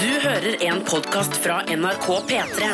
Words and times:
Du 0.00 0.08
hører 0.08 0.54
en 0.64 0.78
podkast 0.80 1.34
fra 1.44 1.58
NRK 1.68 2.06
P3. 2.28 2.68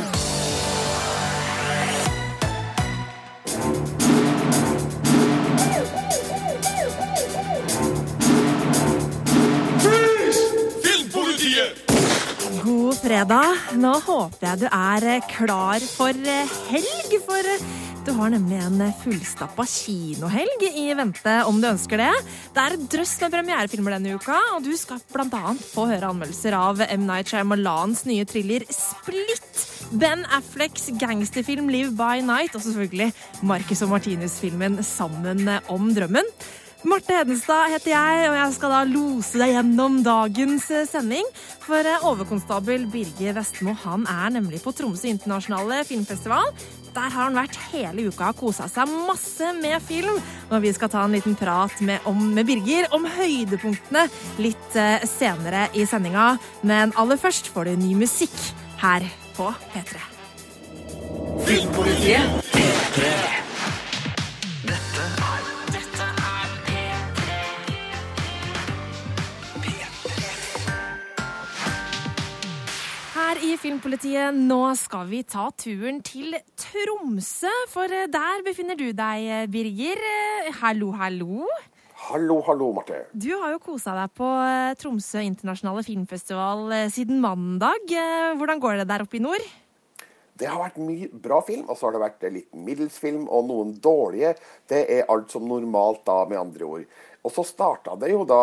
Filmpolitiet! 10.85 11.83
God 12.63 12.95
fredag. 13.01 13.67
Nå 13.75 13.97
håper 14.07 14.47
jeg 14.47 14.63
du 14.63 14.69
er 14.71 15.09
klar 15.33 15.91
for 15.97 16.15
eh, 16.37 16.57
helg, 16.71 17.19
for 17.27 17.51
eh, 17.57 17.67
du 18.07 18.13
har 18.15 18.31
nemlig 18.31 18.59
en 18.63 18.83
fullstappa 19.01 19.65
kinohelg 19.67 20.65
i 20.79 20.85
vente 20.95 21.33
om 21.49 21.57
du 21.59 21.67
ønsker 21.67 21.99
det. 21.99 22.13
Det 22.55 22.63
er 22.63 22.77
et 22.77 22.85
drøss 22.93 23.15
med 23.25 23.33
premierefilmer 23.35 23.97
denne 23.97 24.13
uka, 24.15 24.37
og 24.55 24.63
du 24.63 24.71
skal 24.79 25.01
bl.a. 25.11 25.55
få 25.59 25.89
høre 25.91 26.13
anmeldelser 26.13 26.55
av 26.55 26.85
M. 26.87 27.07
Night 27.09 27.33
Shyamalans 27.33 28.05
nye 28.07 28.27
thriller 28.29 28.63
Split, 28.71 29.65
Ben 29.99 30.23
Afflecks 30.39 30.87
gangsterfilm 31.01 31.73
Live 31.73 31.97
by 31.99 32.23
Night 32.23 32.55
og 32.55 32.63
selvfølgelig 32.69 33.11
Marcus 33.47 33.83
og 33.83 33.97
Martinus-filmen 33.97 34.79
Sammen 34.87 35.51
om 35.73 35.91
drømmen. 35.97 36.31
Marte 36.87 37.19
Hedenstad 37.19 37.73
heter 37.73 37.97
jeg, 37.97 38.31
og 38.31 38.39
jeg 38.39 38.55
skal 38.55 38.75
da 38.77 38.87
lose 38.87 39.41
deg 39.41 39.57
gjennom 39.57 40.03
dagens 40.07 40.71
sending. 40.93 41.27
For 41.67 41.83
eh, 41.83 42.07
overkonstabel 42.07 42.87
Birger 42.93 43.35
Vestmo 43.41 43.75
han 43.83 44.07
er 44.07 44.37
nemlig 44.39 44.63
på 44.63 44.77
Tromsø 44.77 45.11
internasjonale 45.11 45.83
filmfestival. 45.89 46.53
Der 46.97 47.13
har 47.13 47.27
han 47.29 47.37
vært 47.37 47.57
hele 47.75 48.07
uka 48.09 48.31
og 48.33 48.39
kosa 48.41 48.71
seg 48.73 48.89
masse 48.89 49.51
med 49.59 49.83
film. 49.85 50.17
Og 50.49 50.63
vi 50.65 50.73
skal 50.73 50.89
ta 50.93 51.05
en 51.05 51.13
liten 51.13 51.37
prat 51.37 51.75
med, 51.85 52.01
om, 52.09 52.23
med 52.33 52.49
Birger 52.49 52.89
om 52.97 53.05
høydepunktene 53.19 54.07
litt 54.41 54.79
eh, 54.81 55.05
senere 55.05 55.67
i 55.77 55.85
sendinga. 55.89 56.31
Men 56.65 56.95
aller 56.97 57.21
først 57.21 57.53
får 57.53 57.69
du 57.69 57.77
ny 57.85 57.93
musikk 58.01 58.37
her 58.81 59.05
på 59.37 59.53
P3. 59.75 60.01
Filmpolitiet. 61.47 63.45
Her 73.37 73.43
i 73.45 73.57
Filmpolitiet, 73.61 74.33
nå 74.33 74.71
skal 74.81 75.11
vi 75.11 75.19
ta 75.29 75.43
turen 75.61 75.99
til 76.01 76.33
Tromsø. 76.57 77.51
For 77.69 77.93
eh, 77.93 78.07
der 78.09 78.41
befinner 78.47 78.79
du 78.79 78.87
deg, 78.97 79.25
eh, 79.29 79.49
Birger. 79.53 79.99
Eh, 80.01 80.47
Hallo, 80.63 80.89
hallo. 80.97 81.45
Hallo, 82.07 82.39
hallo, 82.47 82.71
Marte. 82.73 83.03
Du 83.13 83.29
har 83.37 83.53
jo 83.53 83.59
kosa 83.61 83.93
deg 83.99 84.15
på 84.17 84.31
Tromsø 84.81 85.21
internasjonale 85.21 85.85
filmfestival 85.85 86.73
siden 86.95 87.21
mandag. 87.21 87.93
Hvordan 88.41 88.63
går 88.63 88.81
det 88.81 88.89
der 88.89 89.05
oppe 89.05 89.21
i 89.21 89.23
nord? 89.27 89.45
Det 90.41 90.49
har 90.49 90.63
vært 90.63 90.81
mye 90.81 91.11
bra 91.13 91.43
film, 91.45 91.69
og 91.69 91.77
så 91.77 91.91
har 91.91 91.99
det 91.99 92.03
vært 92.07 92.27
litt 92.39 92.57
middels 92.57 92.97
film 93.03 93.29
og 93.29 93.51
noen 93.51 93.77
dårlige. 93.85 94.33
Det 94.65 94.81
er 94.97 95.13
alt 95.13 95.37
som 95.37 95.45
normalt 95.45 96.07
da, 96.09 96.23
med 96.25 96.41
andre 96.41 96.73
ord. 96.73 96.89
Og 97.21 97.37
så 97.37 97.45
starta 97.45 98.01
det 98.01 98.15
jo 98.15 98.25
da 98.25 98.41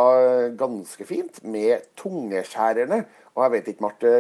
ganske 0.59 1.09
fint 1.09 1.41
med 1.41 1.89
Tungeskjærerne. 1.97 3.03
Og 3.33 3.45
jeg 3.47 3.57
vet 3.57 3.73
ikke, 3.73 3.87
Marte, 3.89 4.15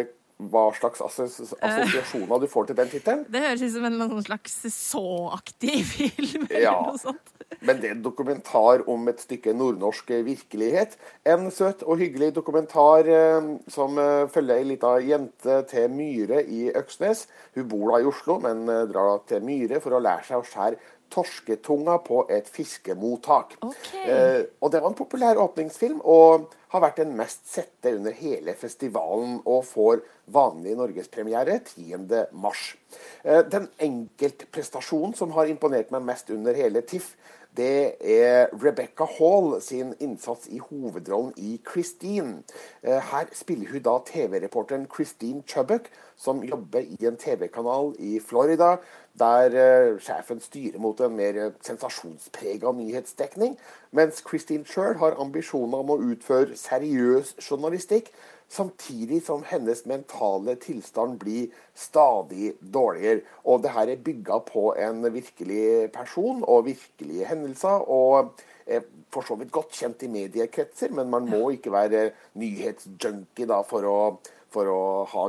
hva 0.51 0.65
slags 0.77 1.03
assos 1.05 1.53
assosiasjoner 1.59 2.43
du 2.43 2.47
får 2.51 2.69
til 2.69 2.79
den 2.79 2.91
tittelen? 2.91 3.23
Det 3.31 3.43
høres 3.45 3.63
ut 3.63 3.75
som 3.75 3.87
en 3.89 4.23
slags 4.25 4.57
så-aktig 4.75 5.79
film. 5.93 6.47
Ja. 6.51 6.73
eller 6.73 6.91
noe 6.91 7.01
sånt. 7.01 7.33
Men 7.63 7.79
det 7.79 7.89
er 7.89 7.95
en 7.95 8.03
dokumentar 8.03 8.83
om 8.89 9.07
et 9.11 9.21
stykke 9.23 9.53
nordnorsk 9.55 10.09
virkelighet. 10.25 10.97
En 11.29 11.49
søt 11.53 11.83
og 11.85 12.01
hyggelig 12.01 12.33
dokumentar 12.35 13.07
eh, 13.07 13.49
som 13.71 13.99
eh, 14.01 14.25
følger 14.31 14.59
ei 14.59 14.67
lita 14.73 14.95
jente 15.03 15.59
til 15.69 15.91
Myhre 15.93 16.43
i 16.43 16.65
Øksnes. 16.75 17.27
Hun 17.55 17.69
bor 17.71 17.93
da 17.93 18.01
i 18.01 18.09
Oslo, 18.09 18.39
men 18.43 18.65
eh, 18.67 18.85
drar 18.89 19.23
til 19.29 19.45
Myhre 19.45 19.81
for 19.83 19.95
å 19.95 20.01
lære 20.03 20.27
seg 20.27 20.41
å 20.41 20.47
skjære 20.49 20.81
torsketunga 21.13 21.99
på 22.07 22.23
et 22.33 22.49
fiskemottak. 22.49 23.55
Okay. 23.61 24.03
Eh, 24.09 24.41
og 24.59 24.73
det 24.73 24.81
var 24.81 24.89
en 24.91 24.97
populær 24.97 25.39
åpningsfilm, 25.43 26.01
og 26.01 26.49
har 26.73 26.81
vært 26.81 27.03
den 27.03 27.13
mest 27.17 27.45
sette 27.49 27.93
under 27.93 28.15
hele 28.17 28.55
festivalen, 28.57 29.37
og 29.45 29.61
får 29.69 30.01
vanlig 30.33 30.73
norgespremiere 30.79 31.59
10. 31.59 32.25
mars. 32.33 32.73
Eh, 33.23 33.43
den 33.45 33.69
enkeltprestasjonen 33.77 35.13
som 35.17 35.35
har 35.37 35.51
imponert 35.51 35.93
meg 35.93 36.05
mest 36.07 36.33
under 36.33 36.57
hele 36.57 36.81
TIFF, 36.81 37.13
det 37.57 37.95
er 38.01 38.47
Rebecca 38.53 39.05
Hall 39.05 39.61
sin 39.61 39.93
innsats 39.99 40.47
i 40.49 40.57
hovedrollen 40.57 41.33
i 41.37 41.59
Christine. 41.71 42.43
Eh, 42.83 43.01
Her 43.11 43.29
spiller 43.33 43.71
hun 43.71 43.83
da 43.85 43.97
TV-reporteren 44.05 44.87
Christine 44.95 45.43
Chubbuck, 45.47 45.89
som 46.17 46.43
jobber 46.43 46.79
i 46.79 46.97
en 47.05 47.17
TV-kanal 47.17 47.95
i 47.99 48.19
Florida, 48.19 48.75
der 49.19 49.53
eh, 49.53 49.99
sjefen 50.01 50.41
styrer 50.41 50.79
mot 50.79 50.99
en 50.99 51.15
mer 51.15 51.51
sensasjonsprega 51.61 52.71
nyhetsdekning, 52.71 53.57
mens 53.91 54.23
Christine 54.29 54.65
sjøl 54.65 54.97
har 54.97 55.19
ambisjoner 55.21 55.83
om 55.83 55.93
å 55.93 56.01
utføre 56.01 56.57
seriøs 56.57 57.35
journalistikk, 57.49 58.09
samtidig 58.49 59.21
som 59.25 59.43
hennes 59.47 59.85
mentale 59.89 60.55
tilstand 60.61 61.19
blir 61.21 61.53
stadig 61.75 62.53
dårligere. 62.59 63.21
Og 63.45 63.63
det 63.63 63.73
her 63.75 63.91
er 63.91 64.03
bygga 64.05 64.39
på 64.47 64.73
en 64.79 65.05
virkelig 65.13 65.91
person 65.93 66.43
og 66.47 66.65
virkelige 66.65 67.29
hendelser. 67.29 67.87
og 67.89 68.33
er 68.65 68.83
for 69.11 69.27
så 69.27 69.35
vidt 69.35 69.51
godt 69.51 69.75
kjent 69.75 70.05
i 70.05 70.11
mediekretser, 70.11 70.93
men 70.95 71.09
man 71.11 71.27
må 71.29 71.49
ikke 71.55 71.73
være 71.73 72.11
nyhetsjunkie 72.39 73.59
for 73.67 73.89
å, 73.89 73.97
for 74.53 74.69
å 74.69 74.79
ha 75.09 75.23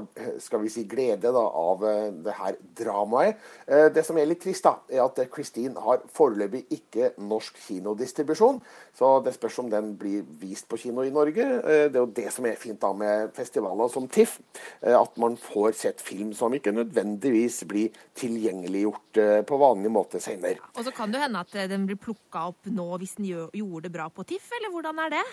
skal 0.45 0.61
vi 0.61 0.69
si, 0.73 0.85
glede 0.85 1.31
da, 1.33 1.43
av 1.49 1.85
eh, 1.89 2.11
det 2.27 2.35
her 2.37 2.59
dramaet. 2.77 3.39
Eh, 3.67 3.89
Det 3.95 4.05
som 4.05 4.19
er 4.21 4.29
litt 4.29 4.43
trist, 4.45 4.62
da, 4.67 4.75
er 4.93 5.01
at 5.07 5.19
Christine 5.33 5.81
har 5.81 6.03
foreløpig 6.12 6.67
ikke 6.77 7.12
norsk 7.25 7.57
kinodistribusjon. 7.67 8.61
Så 8.95 9.09
det 9.25 9.33
spørs 9.34 9.57
om 9.65 9.71
den 9.73 9.95
blir 9.99 10.23
vist 10.41 10.69
på 10.71 10.79
kino 10.79 11.03
i 11.03 11.11
Norge. 11.15 11.41
Eh, 11.65 11.89
Det 11.89 11.97
er 11.97 12.03
jo 12.05 12.13
det 12.21 12.29
som 12.33 12.47
er 12.47 12.61
fint 12.61 12.81
da 12.84 12.93
med 12.93 13.33
festivaler 13.34 13.89
som 13.91 14.07
TIFF. 14.09 14.39
eh, 14.83 14.95
At 15.01 15.17
man 15.19 15.37
får 15.41 15.73
sett 15.75 16.01
film 16.05 16.33
som 16.34 16.53
ikke 16.53 16.73
nødvendigvis 16.77 17.65
blir 17.67 17.91
tilgjengeliggjort 18.15 19.17
eh, 19.23 19.41
på 19.47 19.59
vanlig 19.61 19.91
måte 19.91 20.21
senere. 20.21 20.61
Og 20.77 20.84
så 20.84 20.93
kan 20.95 21.11
det 21.15 21.21
hende 21.25 21.41
at 21.41 21.55
eh, 21.55 21.67
den 21.71 21.87
blir 21.89 21.97
plukka 22.01 22.49
opp 22.53 22.67
nå 22.71 22.87
hvis 23.01 23.17
den 23.17 23.27
gjorde 23.33 23.87
det 23.89 23.93
bra 23.95 24.09
på 24.13 24.25
TIFF, 24.29 24.51
eller 24.59 24.71
hvordan 24.75 24.99
er 25.07 25.11
det? 25.19 25.25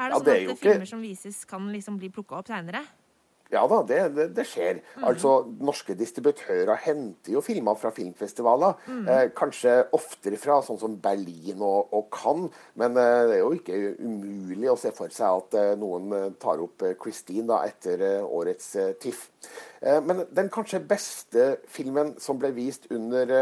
Er 0.00 0.08
det 0.08 0.14
Ja, 0.14 0.18
sånn 0.18 0.24
det 0.24 0.34
at 0.34 0.42
jo 0.42 0.50
ikke- 0.54 0.62
filmer 0.70 0.86
som 0.86 1.02
vises, 1.02 1.44
kan 1.44 1.72
liksom 1.72 1.98
bli 1.98 2.08
plukka 2.10 2.38
opp 2.38 2.46
seinere? 2.48 2.84
Ja 3.50 3.64
da, 3.66 3.80
det, 3.82 3.98
det, 4.14 4.28
det 4.36 4.44
skjer. 4.46 4.78
Altså, 5.02 5.32
Norske 5.58 5.96
distributører 5.98 6.76
henter 6.84 7.34
jo 7.34 7.40
filmer 7.42 7.74
fra 7.74 7.90
filmfestivaler. 7.94 8.76
Eh, 9.10 9.24
kanskje 9.34 9.72
oftere 9.96 10.38
fra 10.38 10.60
sånn 10.62 10.78
som 10.78 10.94
Berlin 11.02 11.58
og, 11.58 11.90
og 11.96 12.06
Cannes, 12.14 12.54
men 12.78 12.94
eh, 12.94 13.24
det 13.26 13.38
er 13.38 13.42
jo 13.42 13.50
ikke 13.56 13.80
umulig 14.06 14.70
å 14.70 14.78
se 14.78 14.92
for 14.94 15.10
seg 15.10 15.42
at 15.42 15.58
eh, 15.58 15.72
noen 15.80 16.14
eh, 16.14 16.28
tar 16.38 16.62
opp 16.62 16.86
eh, 16.86 16.94
Christine 17.00 17.48
da, 17.50 17.64
etter 17.66 18.06
eh, 18.06 18.22
årets 18.22 18.70
TIFF. 19.02 19.26
Eh, 19.82 19.98
men 20.06 20.22
den 20.30 20.50
kanskje 20.54 20.84
beste 20.86 21.56
filmen 21.66 22.14
som 22.22 22.38
ble 22.38 22.54
vist 22.54 22.86
under 22.94 23.34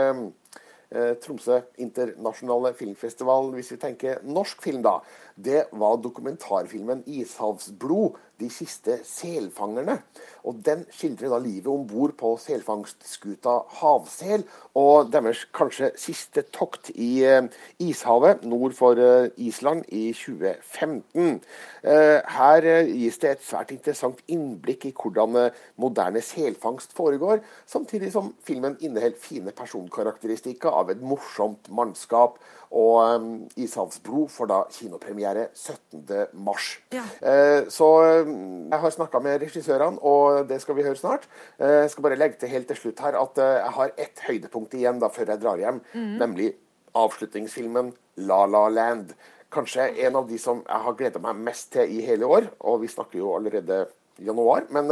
Tromsø 1.20 1.58
internasjonale 1.84 2.70
filmfestival, 2.72 3.50
hvis 3.52 3.74
vi 3.74 3.76
tenker 3.82 4.22
norsk 4.24 4.62
film, 4.64 4.80
da, 4.86 4.94
det 5.36 5.66
var 5.76 5.98
dokumentarfilmen 6.00 7.02
'Ishavsblod'. 7.04 8.16
De 8.38 8.48
siste 8.50 9.00
selfangerne. 9.04 9.98
Og 10.46 10.60
Den 10.64 10.84
skildrer 10.94 11.32
da 11.32 11.38
livet 11.42 11.66
om 11.66 11.86
bord 11.86 12.14
på 12.18 12.30
selfangstskuta 12.40 13.56
Havsel, 13.80 14.44
og 14.78 15.10
deres 15.12 15.42
kanskje 15.54 15.90
siste 15.98 16.44
tokt 16.54 16.92
i 16.94 17.24
eh, 17.26 17.48
ishavet 17.82 18.44
nord 18.46 18.76
for 18.78 19.00
eh, 19.02 19.30
Island 19.36 19.84
i 19.88 20.12
2015. 20.14 21.40
Eh, 21.82 22.18
her 22.38 22.68
gis 22.86 23.18
det 23.18 23.32
et 23.34 23.44
svært 23.44 23.74
interessant 23.74 24.22
innblikk 24.30 24.86
i 24.88 24.94
hvordan 24.94 25.50
moderne 25.76 26.22
selfangst 26.22 26.94
foregår, 26.96 27.42
samtidig 27.66 28.12
som 28.14 28.30
filmen 28.46 28.78
inneholder 28.80 29.18
fine 29.18 29.52
personkarakteristikker 29.56 30.70
av 30.70 30.94
et 30.94 31.02
morsomt 31.02 31.68
mannskap. 31.74 32.38
Og 32.70 33.16
um, 33.16 33.48
'Ishavsblod' 33.56 34.28
får 34.28 34.48
da 34.50 34.58
kinopremiere 34.72 35.46
17.3. 35.54 36.66
Ja. 36.92 37.04
Eh, 37.22 37.68
så 37.72 37.88
eh, 38.04 38.32
jeg 38.70 38.80
har 38.82 38.90
snakka 38.92 39.20
med 39.24 39.40
regissørene, 39.40 40.02
og 40.02 40.48
det 40.48 40.60
skal 40.60 40.76
vi 40.76 40.84
høre 40.84 41.00
snart. 41.00 41.24
Eh, 41.58 41.84
jeg 41.86 41.90
skal 41.90 42.04
bare 42.04 42.18
legge 42.20 42.36
til 42.40 42.52
helt 42.52 42.68
til 42.68 42.76
slutt 42.76 43.00
her 43.00 43.16
at 43.20 43.40
eh, 43.40 43.56
jeg 43.62 43.74
har 43.78 43.94
ett 43.96 44.22
høydepunkt 44.26 44.76
igjen 44.76 45.00
da 45.00 45.08
før 45.08 45.32
jeg 45.32 45.42
drar 45.44 45.62
hjem, 45.62 45.80
nemlig 46.20 46.52
avslutningsfilmen 46.94 47.94
'La 48.16 48.44
La 48.46 48.68
Land'. 48.68 49.16
Kanskje 49.48 49.88
en 50.04 50.16
av 50.16 50.28
de 50.28 50.36
som 50.38 50.60
jeg 50.60 50.84
har 50.84 50.98
gleda 50.98 51.18
meg 51.24 51.40
mest 51.40 51.72
til 51.72 51.88
i 51.88 52.02
hele 52.04 52.26
år, 52.26 52.50
og 52.60 52.82
vi 52.82 52.92
snakker 52.92 53.18
jo 53.18 53.32
allerede 53.32 53.86
januar. 54.20 54.66
Men 54.68 54.90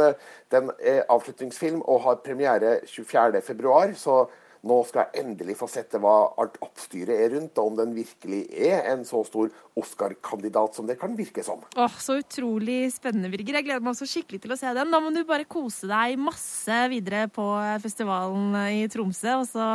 den 0.49 0.71
er 0.79 1.03
avslutningsfilm 1.13 1.83
og 1.85 2.01
har 2.01 2.23
premiere 2.25 2.79
24.2, 2.89 3.93
så 3.93 4.23
Nå 4.65 4.79
skal 4.87 5.05
jeg 5.05 5.23
endelig 5.25 5.57
få 5.59 5.67
sette 5.69 5.99
hva 6.01 6.15
alt 6.41 6.57
oppstyret 6.65 7.13
er 7.13 7.35
rundt, 7.35 7.57
og 7.61 7.71
om 7.71 7.77
den 7.77 7.93
virkelig 7.97 8.41
er 8.53 8.87
en 8.93 9.03
så 9.07 9.21
stor 9.27 9.51
Oscar-kandidat 9.77 10.75
som 10.77 10.87
det 10.89 10.97
kan 10.99 11.13
virke 11.17 11.43
som. 11.45 11.61
Åh, 11.77 11.97
Så 12.01 12.17
utrolig 12.23 12.91
spennende, 12.95 13.29
Birger. 13.33 13.59
Jeg 13.59 13.67
gleder 13.69 13.83
meg 13.85 13.93
også 13.93 14.09
skikkelig 14.09 14.41
til 14.43 14.55
å 14.55 14.59
se 14.59 14.73
den. 14.73 14.91
Da 14.93 15.01
må 15.03 15.13
du 15.13 15.23
bare 15.27 15.47
kose 15.49 15.89
deg 15.89 16.17
masse 16.21 16.79
videre 16.91 17.27
på 17.29 17.45
festivalen 17.83 18.55
i 18.73 18.87
Tromsø. 18.91 19.37
Og 19.41 19.47
så 19.51 19.67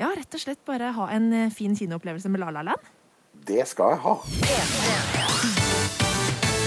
ja, 0.00 0.10
rett 0.10 0.34
og 0.34 0.42
slett 0.42 0.64
bare 0.68 0.92
ha 0.96 1.10
en 1.14 1.30
fin 1.54 1.76
kinoopplevelse 1.76 2.32
med 2.32 2.42
La 2.44 2.50
La 2.54 2.66
Land. 2.72 2.92
Det 3.46 3.62
skal 3.68 3.94
jeg 3.94 4.04
ha. 4.04 5.65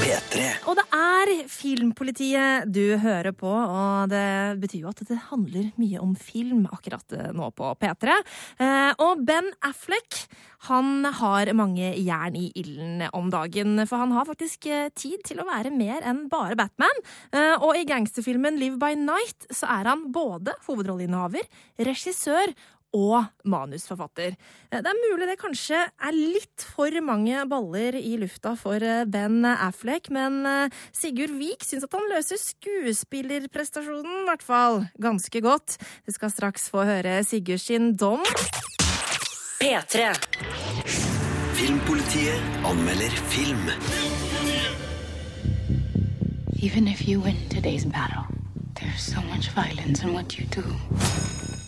P3. 0.10 0.46
Og 0.66 0.78
det 0.80 0.86
er 0.96 1.30
Filmpolitiet 1.52 2.70
du 2.74 2.98
hører 2.98 3.34
på, 3.38 3.50
og 3.50 4.10
det 4.10 4.58
betyr 4.62 4.88
jo 4.88 4.90
at 4.90 5.04
det 5.06 5.18
handler 5.30 5.68
mye 5.78 6.02
om 6.02 6.16
film 6.18 6.64
akkurat 6.74 7.14
nå 7.38 7.50
på 7.54 7.70
P3. 7.78 8.16
Eh, 8.58 8.94
Og 9.06 9.22
Ben 9.28 9.52
Affleck 9.62 10.24
han 10.68 11.06
har 11.06 11.54
mange 11.56 11.94
jern 12.02 12.36
i 12.36 12.50
ilden 12.60 13.06
om 13.16 13.30
dagen, 13.32 13.78
for 13.88 14.02
han 14.02 14.12
har 14.16 14.26
faktisk 14.28 14.66
eh, 14.68 14.90
tid 14.98 15.22
til 15.30 15.40
å 15.40 15.48
være 15.48 15.72
mer 15.72 16.02
enn 16.10 16.26
bare 16.32 16.58
Batman. 16.60 17.06
Eh, 17.32 17.54
Og 17.62 17.78
i 17.78 17.86
gangsterfilmen 17.88 18.58
Live 18.60 18.82
by 18.82 18.96
Night 18.98 19.46
så 19.54 19.70
er 19.78 19.94
han 19.94 20.10
både 20.16 20.58
hovedrolleinnehaver, 20.66 21.46
regissør 21.86 22.56
og 22.96 23.26
manusforfatter. 23.46 24.36
Eh, 24.72 24.82
Det 24.82 24.90
er 24.90 25.02
mulig 25.12 25.28
det 25.30 25.38
kanskje 25.42 25.82
er 25.90 26.12
litt 26.16 26.66
for 26.76 26.90
mange 27.06 27.44
baller 27.50 27.96
i 28.00 28.16
lufta 28.18 28.56
for 28.58 28.82
eh, 28.82 29.06
Ben 29.06 29.46
Affleck, 29.46 30.10
men 30.10 30.46
eh, 30.46 30.70
Sigurd 30.92 31.36
Vik 31.38 31.64
syns 31.64 31.84
at 31.86 31.94
han 31.94 32.08
løser 32.10 32.38
skuespillerprestasjonen 32.42 34.24
i 34.24 34.28
hvert 34.30 34.44
fall 34.46 34.84
ganske 35.02 35.42
godt. 35.42 35.78
Vi 36.06 36.16
skal 36.18 36.32
straks 36.34 36.70
få 36.74 36.84
høre 36.88 37.20
Sigurd 37.24 37.62
sin 37.62 37.96
dom. 37.96 38.24
P3. 39.60 40.10
Filmpolitiet 41.60 42.66
anmelder 42.66 43.12
film. 43.30 43.66
Even 46.62 46.88
if 46.88 47.08
you 47.08 47.22
win 47.22 47.38
today's 47.50 47.86
battle, 47.86 48.26
there's 48.76 49.02
so 49.02 49.22
much 49.22 49.50
violence 49.56 50.04
in 50.04 50.14
what 50.14 50.38
you 50.38 50.46
do. 50.48 50.64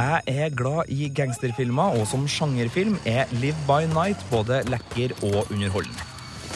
Jeg 0.01 0.21
er 0.25 0.53
glad 0.55 0.89
i 0.89 1.09
gangsterfilmer, 1.13 1.97
og 1.99 2.07
som 2.09 2.23
sjangerfilm 2.29 2.95
er 3.05 3.29
Live 3.37 3.59
by 3.67 3.83
Night 3.91 4.23
både 4.31 4.61
lekker 4.71 5.13
og 5.27 5.51
underholdende. 5.51 6.07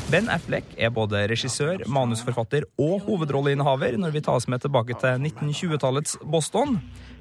Ben 0.10 0.30
Affleck 0.34 0.72
er 0.78 0.90
både 0.94 1.26
regissør, 1.30 1.84
manusforfatter 1.86 2.66
og 2.82 3.04
hovedrolleinnehaver 3.06 4.00
når 4.02 4.16
vi 4.16 4.22
tas 4.26 4.48
med 4.50 4.64
tilbake 4.64 4.98
til 5.02 5.28
1920-tallets 5.28 6.18
Boston. 6.32 6.80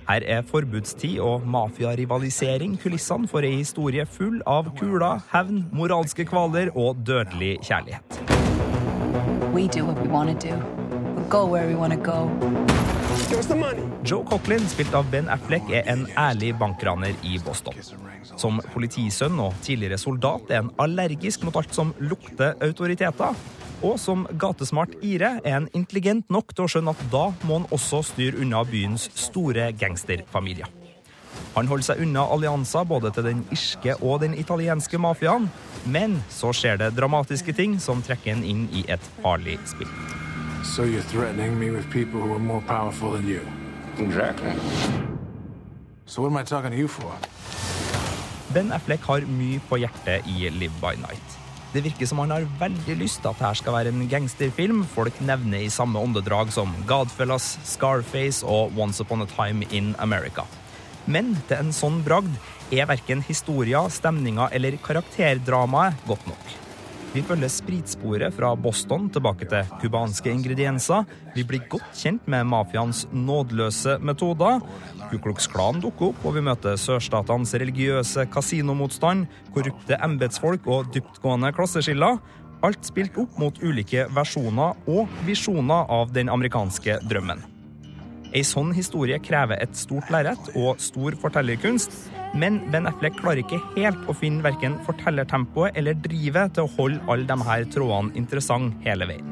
Her 0.09 0.25
er 0.37 0.47
forbudstid 0.49 1.19
og 1.25 1.45
mafiarivalisering 1.49 2.79
kulissene 2.81 3.29
for 3.29 3.45
ei 3.45 3.59
historie 3.59 4.07
full 4.07 4.41
av 4.47 4.71
kuler, 4.79 5.21
hevn, 5.33 5.65
moralske 5.77 6.25
kvaler 6.31 6.73
og 6.73 7.03
dødelig 7.05 7.59
kjærlighet. 7.67 8.21
We 9.53 9.69
do 9.69 9.85
what 9.85 10.01
we 10.01 10.09
want 10.09 10.41
to 10.41 10.49
do. 10.49 10.57
We'll 11.17 11.29
go 11.29 11.45
where 11.47 11.67
we 11.67 11.75
want. 11.75 12.74
Joe 14.05 14.25
Coughlin, 14.29 14.69
spilt 14.69 14.95
av 14.95 15.07
Ben 15.11 15.29
Affleck, 15.33 15.71
er 15.73 15.87
en 15.89 16.05
ærlig 16.21 16.51
bankraner 16.61 17.15
i 17.25 17.39
Boston. 17.41 17.77
Som 18.37 18.61
politisønn 18.75 19.39
og 19.41 19.57
tidligere 19.65 19.97
soldat 20.01 20.51
er 20.53 20.61
han 20.61 20.73
allergisk 20.83 21.47
mot 21.47 21.57
alt 21.57 21.73
som 21.73 21.95
lukter 22.05 22.53
autoriteter. 22.65 23.37
Og 23.85 23.97
som 24.01 24.27
gatesmart 24.41 24.97
ire 25.01 25.39
er 25.41 25.57
han 25.57 25.71
intelligent 25.73 26.29
nok 26.33 26.53
til 26.53 26.67
å 26.67 26.73
skjønne 26.75 26.93
at 26.93 27.05
da 27.13 27.27
må 27.49 27.61
han 27.61 27.69
også 27.73 28.03
styre 28.11 28.43
unna 28.45 28.61
byens 28.69 29.09
store 29.17 29.71
gangsterfamilier. 29.81 30.69
Han 31.55 31.71
holder 31.71 31.89
seg 31.89 32.03
unna 32.05 32.27
allianser 32.35 32.85
både 32.89 33.13
til 33.15 33.29
den 33.29 33.45
irske 33.55 33.97
og 34.01 34.21
den 34.25 34.37
italienske 34.39 35.01
mafiaen, 35.01 35.49
men 35.87 36.21
så 36.33 36.53
skjer 36.53 36.83
det 36.83 36.93
dramatiske 36.99 37.57
ting 37.57 37.81
som 37.81 38.05
trekker 38.05 38.37
han 38.37 38.45
inn 38.45 38.69
i 38.75 38.85
et 38.91 39.13
farlig 39.23 39.57
spill. 39.71 39.91
So 40.65 40.85
you're 40.85 41.03
threatening 41.03 41.59
me 41.59 41.71
with 41.71 41.91
people 41.91 42.21
who 42.21 42.33
are 42.35 42.39
more 42.39 42.63
powerful 42.63 43.13
than 43.13 43.29
you? 43.29 43.43
Exactly. 43.99 44.51
So 46.07 46.23
what 46.23 46.31
am 46.31 46.39
I 46.39 46.43
talking 46.43 46.71
to 46.71 46.77
you 46.77 46.89
for? 46.89 47.13
Ben 48.55 48.73
Affleck 48.73 49.05
har 49.05 49.27
mye 49.29 49.61
på 49.69 49.77
hjertet 49.83 50.25
i 50.27 50.49
Live 50.49 50.73
by 50.81 50.97
Night. 51.03 51.37
Det 51.75 51.85
virker 51.85 52.09
som 52.09 52.23
han 52.23 52.33
har 52.33 52.49
veldig 52.59 52.97
lyst 52.97 53.21
til 53.21 53.35
at 53.35 53.43
dette 53.43 53.61
skal 53.61 53.77
være 53.77 53.93
en 53.93 54.09
gangsterfilm 54.09 54.83
folk 54.89 55.21
nevner 55.21 55.67
i 55.67 55.71
samme 55.71 56.01
åndedrag 56.01 56.53
som 56.55 56.73
Godfellas, 56.89 57.59
Scarface 57.69 58.47
og 58.47 58.73
Once 58.79 59.05
Upon 59.05 59.23
a 59.23 59.29
Time 59.37 59.69
in 59.71 59.95
America. 59.99 60.49
Men 61.05 61.35
til 61.45 61.61
en 61.61 61.77
sånn 61.77 62.01
bragd 62.07 62.33
er 62.73 62.89
verken 62.89 63.21
historia, 63.29 63.85
stemninga 63.93 64.49
eller 64.57 64.81
karakterdramaet 64.81 66.07
godt 66.09 66.31
nok. 66.33 66.64
Vi 67.15 67.23
følger 67.23 67.51
spritsporet 67.53 68.35
fra 68.35 68.49
Boston 68.59 69.05
tilbake 69.15 69.47
til 69.47 69.69
cubanske 69.79 70.33
ingredienser. 70.35 71.05
Vi 71.37 71.45
blir 71.47 71.63
godt 71.71 71.95
kjent 71.95 72.27
med 72.27 72.49
mafiaens 72.51 73.05
nådeløse 73.15 74.01
metoder. 74.03 74.59
Ku 75.13 75.21
Klux 75.23 75.47
Klan 75.47 75.79
dukker 75.85 76.11
opp, 76.11 76.27
og 76.27 76.35
vi 76.35 76.43
møter 76.43 76.75
sørstatenes 76.75 77.55
religiøse 77.55 78.27
kasinomotstand, 78.35 79.29
korrupte 79.55 80.01
embetsfolk 80.03 80.67
og 80.67 80.91
dyptgående 80.97 81.55
klasseskiller. 81.55 82.19
Alt 82.67 82.91
spilt 82.91 83.15
opp 83.23 83.39
mot 83.39 83.63
ulike 83.63 84.09
versjoner 84.11 84.75
og 84.91 85.19
visjoner 85.29 85.87
av 85.95 86.11
den 86.17 86.35
amerikanske 86.35 86.99
drømmen. 87.07 87.54
Ei 88.35 88.43
sånn 88.43 88.73
historie 88.75 89.21
krever 89.23 89.61
et 89.63 89.77
stort 89.79 90.09
lerret 90.11 90.49
og 90.59 90.81
stor 90.83 91.15
fortellerkunst, 91.23 91.93
men 92.35 92.57
Ben 92.73 92.89
Affleck 92.91 93.15
klarer 93.21 93.45
ikke 93.45 93.61
helt 93.77 94.09
å 94.11 94.17
finne 94.19 94.43
verken 94.43 94.75
fortellertempoet 94.89 95.79
eller 95.79 95.95
drivet 96.03 96.57
til 96.57 96.67
å 96.67 96.73
holde 96.75 96.99
alle 97.07 97.29
de 97.31 97.37
her 97.47 97.69
trådene 97.71 98.11
interessant 98.19 98.75
hele 98.83 99.07
veien. 99.07 99.31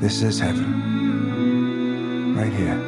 This 0.00 0.22
is 0.22 0.40
heaven. 0.40 0.64
Right 2.34 2.56
here. 2.56 2.80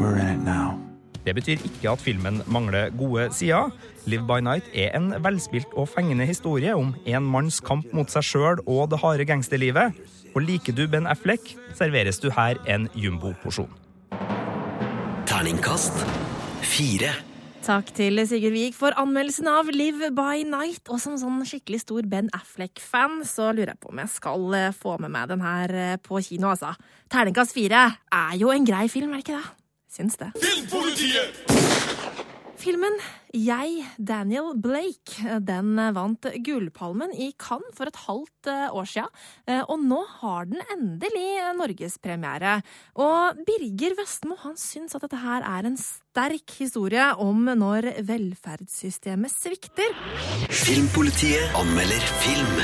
We're 0.00 0.16
in 0.16 0.27
betyr 1.38 1.64
ikke 1.64 1.94
at 1.94 2.02
filmen 2.04 2.42
mangler 2.50 2.92
gode 2.98 3.30
sider. 3.36 3.72
Live 4.08 4.26
by 4.28 4.40
Night 4.44 4.68
er 4.74 4.94
en 4.96 5.10
velspilt 5.24 5.72
og 5.78 5.88
fengende 5.92 6.26
historie 6.28 6.74
om 6.76 6.94
en 7.06 7.26
manns 7.32 7.60
kamp 7.64 7.88
mot 7.96 8.10
seg 8.12 8.26
sjøl 8.26 8.62
og 8.66 8.88
det 8.92 9.02
harde 9.02 9.26
gangsterlivet. 9.28 9.96
Og 10.34 10.44
liker 10.44 10.76
du 10.76 10.86
Ben 10.90 11.08
Affleck, 11.08 11.54
serveres 11.78 12.20
du 12.22 12.30
her 12.34 12.60
en 12.68 12.88
jumboporsjon. 12.94 13.70
Terningkast 15.28 16.04
fire. 16.64 17.12
Takk 17.68 17.90
til 17.92 18.16
Sigurd 18.24 18.54
Vik 18.54 18.76
for 18.78 18.96
anmeldelsen 18.96 19.48
av 19.50 19.68
Live 19.74 20.08
by 20.16 20.44
Night. 20.48 20.86
Og 20.88 21.02
som 21.02 21.18
sånn 21.20 21.42
skikkelig 21.44 21.82
stor 21.82 22.06
Ben 22.08 22.30
Affleck-fan, 22.32 23.20
så 23.28 23.50
lurer 23.52 23.74
jeg 23.74 23.82
på 23.82 23.92
om 23.92 24.00
jeg 24.00 24.12
skal 24.14 24.56
eh, 24.56 24.72
få 24.72 24.96
med 25.02 25.12
meg 25.12 25.28
den 25.28 25.44
her 25.44 25.74
eh, 25.76 25.96
på 26.00 26.22
kino, 26.24 26.54
altså. 26.54 26.72
Terningkast 27.12 27.52
fire 27.56 27.82
er 28.08 28.36
jo 28.40 28.54
en 28.54 28.64
grei 28.68 28.86
film, 28.88 29.12
er 29.12 29.20
det 29.20 29.26
ikke 29.26 29.40
det? 29.42 29.57
Syns 29.88 30.18
det. 30.20 30.32
Filmpolitiet. 30.36 31.44
Filmen 32.58 32.96
Jeg, 33.32 33.84
Daniel 34.02 34.48
Blake, 34.58 35.36
den 35.46 35.76
vant 35.94 36.26
Gullpalmen 36.42 37.12
i 37.14 37.28
Cannes 37.38 37.70
for 37.76 37.86
et 37.86 38.00
halvt 38.02 38.48
eh, 38.50 38.64
år 38.74 38.88
siden. 38.90 39.12
Eh, 39.46 39.60
Og 39.70 39.78
nå 39.86 40.00
har 40.18 40.48
den 40.50 40.64
endelig 40.74 41.28
norgespremiere. 41.56 42.56
Og 42.98 43.38
Birger 43.46 43.94
Vestmo 44.00 44.34
han 44.42 44.58
syns 44.58 44.96
at 44.98 45.06
dette 45.06 45.20
her 45.22 45.46
er 45.46 45.70
en 45.70 45.78
sterk 45.78 46.56
historie 46.58 47.06
om 47.22 47.46
når 47.46 47.92
velferdssystemet 48.10 49.30
svikter. 49.32 49.94
Filmpolitiet 50.50 51.54
anmelder 51.62 52.10
film. 52.24 52.58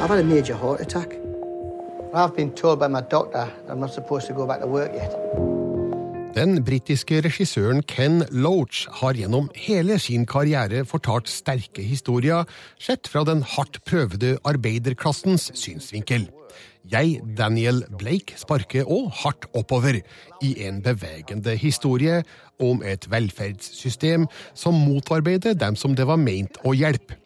I've 0.00 0.08
had 0.08 0.20
a 0.20 0.24
major 0.24 0.56
heart 0.56 0.80
attack. 0.80 1.18
I've 2.14 2.34
been 2.34 2.54
told 2.56 2.78
by 2.80 2.88
my 2.88 3.02
doctor 3.02 3.44
that 3.44 3.68
I'm 3.76 3.80
not 3.80 3.92
supposed 3.92 4.26
to 4.28 4.32
go 4.32 4.46
back 4.46 4.60
to 4.62 4.66
work 4.66 4.94
yet. 4.94 5.12
Den 6.38 6.60
britiske 6.62 7.18
regissøren 7.24 7.80
Ken 7.82 8.20
Loach 8.30 8.84
har 9.00 9.16
gjennom 9.18 9.48
hele 9.58 9.96
sin 9.98 10.22
karriere 10.28 10.84
fortalt 10.86 11.26
sterke 11.26 11.82
historier, 11.82 12.44
sett 12.78 13.10
fra 13.10 13.24
den 13.26 13.40
hardt 13.42 13.80
prøvede 13.88 14.36
arbeiderklassens 14.46 15.48
synsvinkel. 15.58 16.28
Jeg, 16.92 17.18
Daniel 17.34 17.82
Blake, 17.98 18.38
sparker 18.38 18.86
òg 18.86 19.10
hardt 19.24 19.48
oppover 19.58 19.98
i 20.46 20.52
en 20.68 20.78
bevegende 20.84 21.56
historie 21.58 22.20
om 22.62 22.86
et 22.86 23.10
velferdssystem 23.10 24.28
som 24.54 24.78
motarbeider 24.78 25.58
dem 25.58 25.74
som 25.74 25.98
det 25.98 26.06
var 26.06 26.22
meint 26.22 26.62
å 26.62 26.76
hjelpe. 26.76 27.18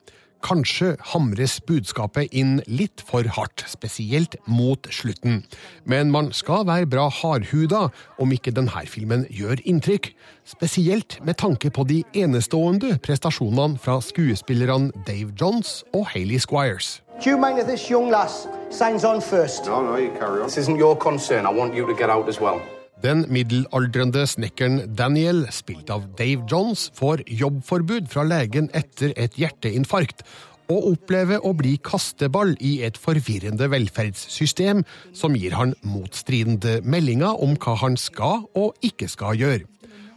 Kanskje 0.42 0.96
hamres 1.12 1.60
budskapet 1.62 2.32
inn 2.34 2.56
litt 2.66 3.02
for 3.06 3.26
hardt, 3.36 3.62
spesielt 3.70 4.34
mot 4.46 4.88
slutten. 4.90 5.44
Men 5.86 6.10
man 6.10 6.32
skal 6.34 6.66
være 6.66 6.88
bra 6.90 7.06
hardhuda 7.08 7.86
om 8.18 8.34
ikke 8.34 8.54
denne 8.54 8.84
filmen 8.90 9.24
gjør 9.30 9.62
inntrykk. 9.64 10.10
Spesielt 10.44 11.20
med 11.24 11.38
tanke 11.38 11.70
på 11.70 11.86
de 11.86 12.02
enestående 12.12 12.96
prestasjonene 13.06 13.78
fra 13.78 14.00
skuespillerne 14.02 14.90
Dave 15.06 15.30
Johns 15.40 15.84
og 15.94 16.08
Hayley 16.14 16.42
Squires. 16.42 17.00
Do 17.22 17.30
you 17.30 17.38
mind 17.38 17.58
if 17.60 17.66
this 17.66 17.88
young 17.88 18.10
lass 18.10 18.48
signs 18.70 19.04
on 19.04 19.22
first? 19.22 19.66
No, 19.66 19.82
no, 19.82 19.96
you 19.96 20.10
carry 20.18 20.40
on. 20.40 20.48
This 20.48 20.58
isn't 20.58 20.78
your 20.78 20.96
concern. 20.96 21.46
I 21.46 21.52
want 21.52 21.74
you 21.76 21.86
to 21.86 21.94
get 21.94 22.10
out 22.10 22.28
as 22.28 22.40
well. 22.40 22.60
Den 23.02 23.24
middelaldrende 23.34 24.22
snekkeren 24.30 24.94
Daniel, 24.94 25.40
spilt 25.50 25.88
av 25.90 26.04
Dave 26.14 26.44
Johns, 26.46 26.84
får 26.94 27.24
jobbforbud 27.26 28.06
fra 28.12 28.22
legen 28.22 28.68
etter 28.78 29.10
et 29.18 29.34
hjerteinfarkt, 29.40 30.22
og 30.70 30.86
opplever 30.92 31.42
å 31.42 31.50
bli 31.58 31.74
kasteball 31.82 32.54
i 32.62 32.76
et 32.86 33.00
forvirrende 33.02 33.66
velferdssystem 33.72 34.84
som 35.18 35.34
gir 35.34 35.56
han 35.58 35.74
motstridende 35.82 36.78
meldinger 36.86 37.42
om 37.42 37.56
hva 37.58 37.74
han 37.82 37.98
skal 37.98 38.46
og 38.54 38.78
ikke 38.86 39.10
skal 39.10 39.34
gjøre. 39.40 39.66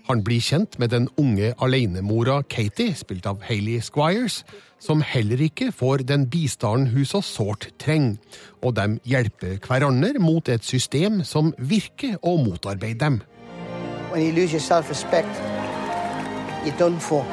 Han 0.05 0.21
blir 0.21 0.41
kjent 0.43 0.77
med 0.77 0.91
den 0.93 1.07
unge 1.17 1.53
alenemora 1.57 2.43
Katie, 2.43 2.93
spilt 2.93 3.25
av 3.25 3.41
Hayley 3.47 3.79
Squires, 3.81 4.43
som 4.77 5.01
heller 5.01 5.41
ikke 5.41 5.71
får 5.73 6.03
den 6.05 6.27
bistanden 6.29 6.91
hun 6.93 7.07
så 7.09 7.23
sårt 7.25 7.71
trenger, 7.81 8.19
og 8.61 8.75
de 8.77 8.99
hjelper 9.09 9.57
hverandre 9.65 10.21
mot 10.21 10.49
et 10.49 10.65
system 10.65 11.23
som 11.25 11.55
virker 11.57 12.19
å 12.21 12.37
motarbeide 12.37 13.01
dem. 13.01 13.21
When 14.11 14.21
you 14.21 14.31
lose 14.31 14.53
your 14.53 14.61
self-respect, 14.61 15.41
you're 16.63 16.77
done 16.77 16.99
for. 16.99 17.25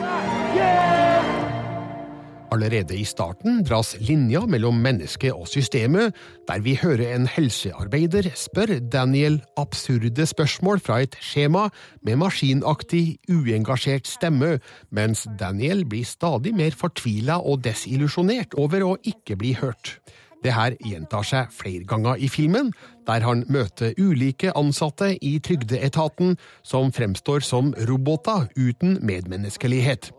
Allerede 2.52 2.96
i 2.98 3.04
starten 3.08 3.62
dras 3.64 3.94
linja 4.04 4.42
mellom 4.50 4.76
mennesket 4.84 5.32
og 5.32 5.46
systemet, 5.48 6.12
der 6.48 6.60
vi 6.60 6.74
hører 6.76 7.14
en 7.14 7.24
helsearbeider 7.30 8.28
spør 8.36 8.74
Daniel 8.92 9.38
absurde 9.56 10.26
spørsmål 10.28 10.82
fra 10.84 11.00
et 11.06 11.16
skjema 11.24 11.70
med 12.04 12.20
maskinaktig, 12.20 13.16
uengasjert 13.32 14.10
stemme, 14.10 14.58
mens 14.90 15.24
Daniel 15.40 15.86
blir 15.88 16.04
stadig 16.04 16.52
mer 16.58 16.76
fortvila 16.76 17.40
og 17.40 17.64
desillusjonert 17.64 18.58
over 18.60 18.84
å 18.84 18.94
ikke 19.00 19.38
bli 19.40 19.56
hørt. 19.56 19.96
Det 20.44 20.52
her 20.52 20.76
gjentar 20.82 21.24
seg 21.24 21.52
flere 21.54 21.86
ganger 21.88 22.20
i 22.20 22.28
filmen, 22.28 22.72
der 23.06 23.24
han 23.24 23.46
møter 23.48 23.94
ulike 23.96 24.52
ansatte 24.58 25.14
i 25.24 25.38
trygdeetaten 25.40 26.36
som 26.66 26.92
fremstår 26.92 27.46
som 27.46 27.72
roboter 27.88 28.50
uten 28.58 28.98
medmenneskelighet. 29.00 30.10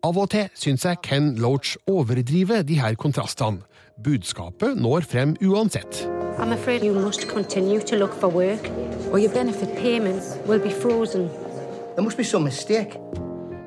Av 0.00 0.16
og 0.16 0.30
til 0.32 0.46
syns 0.56 0.86
jeg 0.86 0.96
Ken 1.04 1.34
Loach 1.36 1.74
overdriver 1.90 2.62
de 2.64 2.78
her 2.80 2.94
kontrastene. 2.96 3.60
Budskapet 4.00 4.78
når 4.80 5.04
frem 5.04 5.34
uansett. 5.44 6.06
I'm 6.38 6.54
afraid 6.56 6.80
you 6.82 6.94
must 6.94 7.28
continue 7.28 7.80
to 7.80 7.96
look 7.96 8.14
for 8.14 8.30
work, 8.32 8.64
or 9.12 9.18
your 9.18 9.32
benefit 9.32 9.68
payments 9.76 10.38
will 10.46 10.60
be 10.60 10.70
frozen. 10.70 11.28
There 11.96 12.02
must 12.02 12.16
be 12.16 12.24
some 12.24 12.44
mistake. 12.44 12.96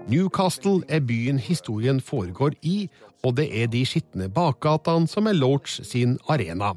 Newcastle 0.07 0.81
er 0.89 0.99
byen 0.99 1.39
historien 1.39 2.01
foregår 2.01 2.57
i, 2.61 2.89
og 3.23 3.37
det 3.37 3.61
er 3.63 3.67
de 3.67 3.85
skitne 3.85 4.29
bakgatene 4.29 5.07
som 5.07 5.27
er 5.29 5.37
Loach 5.37 5.83
sin 5.83 6.17
arena. 6.27 6.73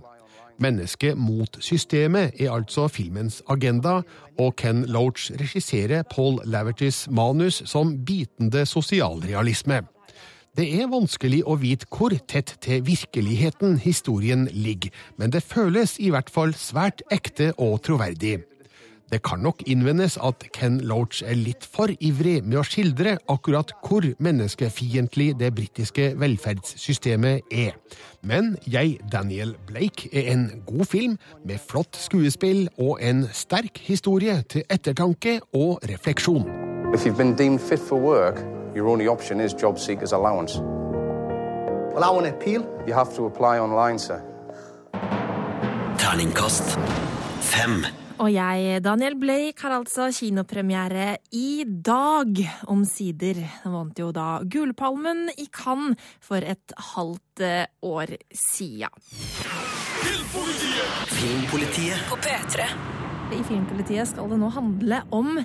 Mennesket 0.58 1.18
mot 1.18 1.58
systemet 1.60 2.36
er 2.40 2.54
altså 2.54 2.86
filmens 2.88 3.42
agenda, 3.48 4.00
og 4.38 4.56
Ken 4.56 4.84
Loach 4.88 5.30
regisserer 5.40 6.02
Paul 6.08 6.40
Lavertys 6.44 7.06
manus 7.10 7.62
som 7.68 7.92
bitende 8.06 8.66
sosialrealisme. 8.66 9.82
Det 10.56 10.64
er 10.80 10.88
vanskelig 10.88 11.42
å 11.44 11.58
vite 11.60 11.84
hvor 11.92 12.14
tett 12.28 12.54
til 12.64 12.80
virkeligheten 12.86 13.76
historien 13.84 14.46
ligger, 14.52 14.94
men 15.20 15.32
det 15.34 15.44
føles 15.44 15.98
i 16.00 16.08
hvert 16.14 16.32
fall 16.32 16.56
svært 16.56 17.04
ekte 17.12 17.52
og 17.60 17.82
troverdig. 17.84 18.38
Det 19.12 19.20
kan 19.22 19.38
nok 19.38 19.62
innvendes 19.70 20.16
at 20.18 20.42
Ken 20.52 20.80
Loach 20.82 21.22
er 21.22 21.36
litt 21.38 21.62
for 21.62 21.92
ivrig 22.02 22.40
med 22.42 22.58
å 22.58 22.64
skildre 22.66 23.16
akkurat 23.30 23.70
hvor 23.86 24.02
menneskefiendtlig 24.18 25.28
det 25.38 25.52
britiske 25.54 26.08
velferdssystemet 26.18 27.46
er. 27.54 27.76
Men 28.26 28.56
Jeg, 28.66 28.98
Daniel 29.12 29.54
Blake, 29.66 30.10
er 30.10 30.32
en 30.32 30.48
god 30.66 30.84
film 30.90 31.18
med 31.46 31.62
flott 31.70 31.94
skuespill 31.96 32.66
og 32.78 32.98
en 32.98 33.28
sterk 33.32 33.78
historie 33.86 34.40
til 34.50 34.66
ettertanke 34.70 35.38
og 35.54 35.78
refleksjon. 35.86 36.50
If 36.94 37.06
you've 37.06 37.16
been 37.16 37.36
deemed 37.36 37.60
fit 37.60 37.78
for 37.78 37.98
work, 37.98 38.42
your 38.74 38.88
only 38.88 39.06
option 39.06 39.40
is 39.40 39.54
job 39.54 39.78
seekers 39.78 40.12
allowance. 40.12 40.58
Well, 41.94 42.04
I 42.04 42.10
want 42.10 42.26
to 42.26 42.32
appeal. 42.34 42.66
You 42.86 42.94
have 42.94 43.14
to 43.16 43.26
apply 43.26 43.58
online, 43.58 43.98
sir. 43.98 44.20
Terningkast. 45.98 46.76
Og 48.16 48.30
jeg, 48.32 48.80
Daniel 48.80 49.12
Blake, 49.20 49.60
har 49.60 49.74
altså 49.76 50.06
kinopremiere 50.14 51.18
i 51.36 51.66
dag, 51.68 52.38
omsider. 52.72 53.42
Den 53.60 53.74
vant 53.74 53.98
jo 54.00 54.08
da 54.16 54.38
Gullpalmen 54.40 55.26
i 55.36 55.44
Cannes 55.52 56.00
for 56.24 56.40
et 56.40 56.72
halvt 56.94 57.44
eh, 57.44 57.68
år 57.84 58.14
sia. 58.32 58.88
Filmpolitiet 61.12 62.08
På 62.08 62.16
P3. 62.24 62.70
I 63.36 63.42
Filmpolitiet 63.44 64.08
skal 64.08 64.32
det 64.32 64.40
nå 64.40 64.48
handle 64.54 65.02
om 65.12 65.36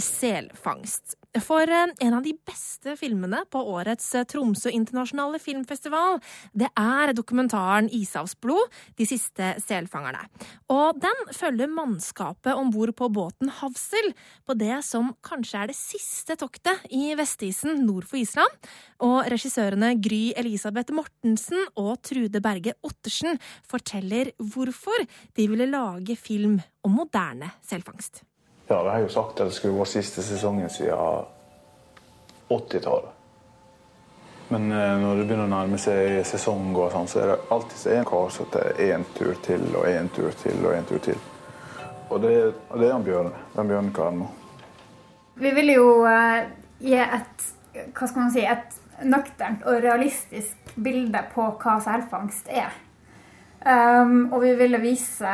selfangst. 0.00 1.16
For 1.40 1.64
eh, 1.64 1.92
en 2.04 2.14
av 2.14 2.24
de 2.24 2.34
beste 2.44 2.92
filmene 3.00 3.42
på 3.52 3.60
årets 3.72 4.04
eh, 4.18 4.24
Tromsø 4.28 4.68
internasjonale 4.72 5.40
filmfestival, 5.40 6.18
det 6.52 6.68
er 6.78 7.14
dokumentaren 7.16 7.88
Ishavsblod, 7.92 8.72
de 8.98 9.06
siste 9.08 9.54
selfangerne. 9.64 10.26
Og 10.72 10.98
den 11.00 11.22
følger 11.32 11.70
mannskapet 11.72 12.52
om 12.52 12.72
bord 12.74 12.92
på 12.98 13.08
båten 13.12 13.52
Havsel 13.60 14.12
på 14.44 14.56
det 14.60 14.82
som 14.84 15.14
kanskje 15.24 15.62
er 15.62 15.72
det 15.72 15.78
siste 15.78 16.36
toktet 16.40 16.84
i 16.92 17.14
Vestisen 17.18 17.80
nord 17.86 18.08
for 18.08 18.20
Island. 18.20 18.72
Og 19.04 19.30
regissørene 19.32 19.94
Gry 20.04 20.34
Elisabeth 20.36 20.92
Mortensen 20.92 21.64
og 21.80 21.94
Trude 22.04 22.42
Berge 22.44 22.76
Ottersen 22.84 23.40
forteller 23.68 24.34
hvorfor 24.36 25.08
de 25.36 25.48
ville 25.48 25.70
lage 25.70 26.18
film 26.20 26.60
om 26.84 27.00
moderne 27.00 27.54
selfangst. 27.64 28.24
Ja, 28.68 28.82
det 28.82 28.90
har 28.90 28.98
jeg 28.98 29.08
jo 29.08 29.14
sagt 29.14 29.40
at 29.40 29.50
det 29.50 29.56
skulle 29.56 29.76
være 29.76 29.92
siste 29.92 30.22
sesongen 30.22 30.70
siden 30.70 31.26
80-tallet. 32.50 33.18
Men 34.52 34.72
eh, 34.72 34.94
når 35.00 35.16
det 35.16 35.26
begynner 35.26 35.48
å 35.48 35.52
nærme 35.52 35.78
seg 35.80 36.20
sesong, 36.28 36.74
og 36.76 36.92
sånn, 36.92 37.08
så 37.08 37.22
er 37.22 37.30
det 37.32 37.38
alltid 37.54 37.86
en 37.94 38.08
kar 38.08 38.28
som 38.34 38.50
tar 38.52 38.82
én 38.84 39.06
tur 39.16 39.32
til 39.44 39.64
og 39.72 39.86
én 39.88 40.10
tur 40.12 40.34
til 40.42 40.66
og 40.66 40.76
én 40.76 40.88
tur 40.88 41.00
til. 41.02 41.18
Og 42.12 42.20
det, 42.20 42.34
det 42.76 42.86
er 42.88 42.92
han 42.92 43.06
Bjørn. 43.06 43.32
Den 43.54 43.70
bjørnekaren 43.70 44.20
nå. 44.20 44.28
Vi 45.40 45.54
ville 45.56 45.78
jo 45.78 45.88
eh, 46.04 46.44
gi 46.84 46.98
et 47.00 47.48
hva 47.72 48.06
skal 48.06 48.20
man 48.26 48.32
si, 48.34 48.44
et 48.44 49.06
nøkternt 49.08 49.64
og 49.64 49.80
realistisk 49.82 50.74
bilde 50.76 51.22
på 51.32 51.46
hva 51.62 51.78
selfangst 51.82 52.50
er. 52.52 52.74
Um, 53.62 54.32
og 54.32 54.42
vi 54.42 54.52
ville 54.58 54.80
vise 54.82 55.32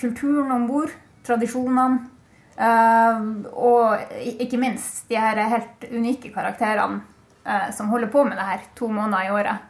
kulturen 0.00 0.50
om 0.54 0.66
bord, 0.68 0.92
tradisjonene. 1.26 2.12
Um, 2.56 3.44
og 3.52 4.14
ikke 4.24 4.56
minst 4.56 5.10
de 5.10 5.18
her 5.20 5.36
helt 5.50 5.82
unike 5.90 6.30
karakterene 6.32 7.02
eh, 7.44 7.66
som 7.76 7.90
holder 7.92 8.08
på 8.08 8.22
med 8.24 8.38
det 8.38 8.46
her 8.48 8.62
to 8.78 8.88
måneder 8.88 9.26
i 9.26 9.34
året. 9.34 9.66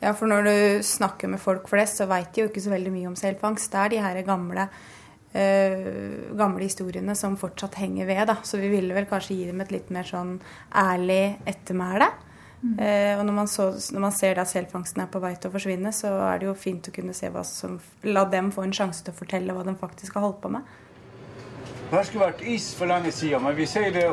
Ja, 0.00 0.14
for 0.16 0.30
når 0.30 0.46
du 0.48 0.54
snakker 0.86 1.28
med 1.28 1.42
folk 1.42 1.68
flest, 1.68 2.00
så 2.00 2.08
veit 2.08 2.32
de 2.32 2.46
jo 2.46 2.48
ikke 2.48 2.62
så 2.64 2.72
veldig 2.72 2.92
mye 2.94 3.10
om 3.10 3.18
selfangst. 3.20 3.68
Det 3.68 3.82
er 3.82 3.92
de 3.92 4.00
her 4.00 4.22
gamle, 4.24 4.64
eh, 5.36 6.32
gamle 6.40 6.64
historiene 6.64 7.14
som 7.14 7.36
fortsatt 7.36 7.76
henger 7.82 8.08
ved. 8.08 8.24
Da. 8.32 8.38
Så 8.42 8.56
vi 8.56 8.72
ville 8.72 8.96
vel 8.96 9.08
kanskje 9.10 9.36
gi 9.36 9.50
dem 9.50 9.60
et 9.60 9.76
litt 9.76 9.90
mer 9.92 10.08
sånn 10.08 10.38
ærlig 10.72 11.36
ettermæle. 11.44 12.08
Eh, 12.60 13.18
og 13.18 13.24
når 13.24 13.32
man, 13.32 13.48
så, 13.48 13.70
når 13.92 14.02
man 14.04 14.12
ser 14.12 14.38
at 14.40 14.50
selfangsten 14.50 15.00
er 15.00 15.08
på 15.12 15.20
vei 15.22 15.32
til 15.36 15.48
å 15.48 15.54
forsvinne, 15.54 15.92
så 15.96 16.12
er 16.26 16.42
det 16.42 16.50
jo 16.50 16.56
fint 16.58 16.90
å 16.90 16.92
kunne 16.92 17.16
se 17.16 17.30
hva 17.32 17.44
som 17.46 17.78
La 18.04 18.26
dem 18.28 18.50
få 18.52 18.66
en 18.66 18.74
sjanse 18.76 19.04
til 19.04 19.14
å 19.14 19.16
fortelle 19.16 19.56
hva 19.56 19.64
de 19.64 19.74
faktisk 19.80 20.18
har 20.18 20.26
holdt 20.26 20.42
på 20.42 20.52
med. 20.52 20.68
Det 21.90 22.04
skulle 22.06 22.28
vært 22.28 22.44
is 22.46 22.68
for 22.76 22.90
lenge 22.90 23.10
siden, 23.16 23.42
men 23.42 23.56
vi 23.56 23.66
ser 23.66 23.88
det 23.94 24.04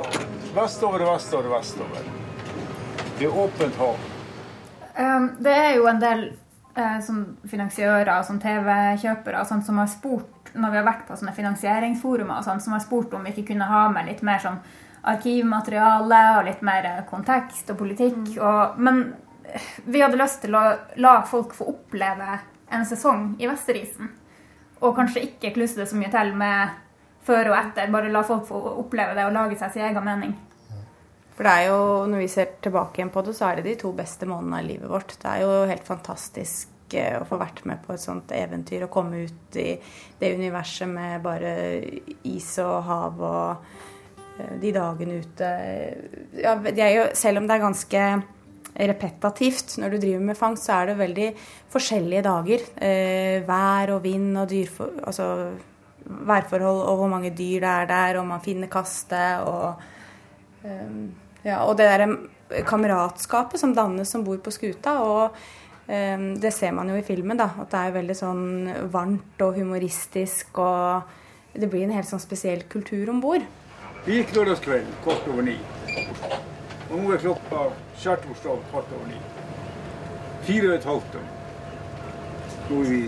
vestover 0.56 1.04
og 1.06 1.12
vestover 1.12 1.52
og 1.52 1.58
vestover. 1.60 2.08
Det 3.20 3.28
er 3.28 3.38
åpent 3.44 3.78
hav. 3.82 4.08
Um, 4.98 5.28
det 5.44 5.54
er 5.54 5.76
jo 5.76 5.86
en 5.92 6.02
del 6.02 6.24
eh, 6.74 6.98
som 7.06 7.22
finansiører 7.46 8.10
og 8.16 8.42
TV-kjøpere 8.42 9.44
som 9.46 9.84
har 9.84 9.92
spurt 9.92 10.34
når 10.58 10.74
vi 10.74 10.80
har 10.80 10.88
vært 10.88 11.06
på 11.06 11.18
sånne 11.20 11.36
finansieringsforumer, 11.38 12.40
og 12.40 12.48
sånt, 12.48 12.64
som 12.64 12.74
har 12.74 12.82
spurt 12.82 13.14
om 13.14 13.26
vi 13.28 13.36
ikke 13.36 13.52
kunne 13.52 13.68
ha 13.70 13.84
med 13.94 14.08
litt 14.10 14.24
mer 14.26 14.42
sånn 14.42 14.58
arkivmateriale 15.08 16.22
og 16.40 16.48
litt 16.48 16.64
mer 16.66 16.90
kontekst 17.10 17.70
og 17.74 17.80
politikk. 17.82 18.38
Og, 18.38 18.80
men 18.82 19.04
vi 19.86 20.02
hadde 20.04 20.20
lyst 20.20 20.42
til 20.44 20.56
å 20.58 20.64
la 21.02 21.20
folk 21.28 21.56
få 21.58 21.70
oppleve 21.72 22.40
en 22.74 22.86
sesong 22.88 23.36
i 23.40 23.48
Vesterisen. 23.50 24.12
Og 24.84 24.96
kanskje 24.98 25.24
ikke 25.30 25.54
klusse 25.56 25.80
det 25.80 25.88
så 25.90 25.98
mye 25.98 26.12
til 26.14 26.34
med 26.38 26.76
før 27.28 27.52
og 27.52 27.60
etter. 27.60 27.92
Bare 27.94 28.12
la 28.14 28.24
folk 28.28 28.46
få 28.50 28.60
oppleve 28.78 29.16
det 29.18 29.26
og 29.28 29.36
lage 29.36 29.58
seg 29.60 29.74
sin 29.74 29.88
egen 29.88 30.06
mening. 30.06 30.36
For 31.38 31.46
det 31.46 31.54
er 31.54 31.68
jo, 31.70 31.82
når 32.10 32.24
vi 32.24 32.32
ser 32.34 32.56
tilbake 32.66 32.98
igjen 32.98 33.14
på 33.14 33.22
det, 33.26 33.36
så 33.38 33.52
er 33.52 33.60
det 33.60 33.68
de 33.68 33.76
to 33.84 33.92
beste 33.94 34.26
månedene 34.26 34.62
av 34.62 34.66
livet 34.72 34.90
vårt. 34.90 35.14
Det 35.22 35.30
er 35.30 35.44
jo 35.44 35.52
helt 35.70 35.86
fantastisk 35.86 36.96
eh, 36.98 37.14
å 37.20 37.28
få 37.30 37.38
vært 37.38 37.62
med 37.70 37.84
på 37.84 37.94
et 37.94 38.02
sånt 38.02 38.34
eventyr 38.34 38.88
og 38.88 38.94
komme 38.96 39.22
ut 39.28 39.60
i 39.62 39.68
det 40.18 40.32
universet 40.40 40.90
med 40.90 41.22
bare 41.26 41.52
is 42.26 42.50
og 42.64 42.80
hav 42.90 43.22
og 43.22 43.70
de 44.62 44.74
dagene 44.76 45.22
ute. 45.24 45.52
Ja, 46.38 46.58
jo, 46.94 47.06
selv 47.18 47.42
om 47.42 47.48
det 47.48 47.56
er 47.58 47.64
ganske 47.64 48.04
repetativt 48.78 49.78
når 49.82 49.96
du 49.96 49.98
driver 50.02 50.26
med 50.30 50.38
fangst, 50.38 50.68
så 50.68 50.78
er 50.78 50.92
det 50.92 51.00
veldig 51.00 51.30
forskjellige 51.74 52.26
dager. 52.28 52.66
Eh, 52.78 53.48
vær 53.48 53.96
og 53.98 54.04
vind 54.06 54.38
og 54.38 54.50
dyrfor... 54.52 55.02
Altså 55.08 55.32
værforhold 56.08 56.86
og 56.88 57.00
hvor 57.02 57.10
mange 57.12 57.34
dyr 57.36 57.60
det 57.60 57.70
er 57.70 57.88
der, 57.90 58.20
og 58.22 58.28
man 58.30 58.44
finner 58.44 58.70
kastet 58.72 59.44
og 59.44 59.74
eh, 60.64 61.00
Ja, 61.46 61.62
og 61.64 61.78
det 61.78 61.86
derre 61.88 62.64
kameratskapet 62.68 63.60
som 63.60 63.76
dannes 63.76 64.10
som 64.12 64.24
bor 64.26 64.38
på 64.44 64.52
skuta. 64.52 64.98
og 65.04 65.36
um, 65.88 66.26
det 66.40 66.52
ser 66.54 66.72
man 66.72 66.90
jo 66.90 66.96
i 66.96 67.06
filmen, 67.06 67.38
da, 67.38 67.50
at 67.62 67.72
det 67.72 67.80
er 67.80 67.96
veldig 67.96 68.16
sånn 68.18 68.44
varmt 68.92 69.42
og 69.46 69.56
humoristisk. 69.56 70.58
Og 70.60 71.04
det 71.54 71.70
blir 71.70 71.86
en 71.86 71.96
helt 71.96 72.10
sånn 72.10 72.24
spesiell 72.24 72.66
kultur 72.68 73.10
om 73.14 73.22
bord. 73.24 73.46
Vi 74.08 74.22
gikk 74.22 74.30
lørdagskvelden 74.38 74.94
kvart 75.04 75.26
over 75.28 75.44
ni. 75.44 75.58
Og 76.88 76.94
nå 76.96 77.10
er 77.12 77.20
klokka 77.20 77.66
skjærtorsdag 78.00 78.62
kvart 78.70 78.94
over 78.96 79.10
ni. 79.10 79.18
Fire 80.48 80.70
og 80.70 80.76
et 80.78 80.88
halvt 80.88 81.10
døgn. 81.18 81.26
Nå 82.70 82.78
er 82.86 82.94
vi. 82.94 83.02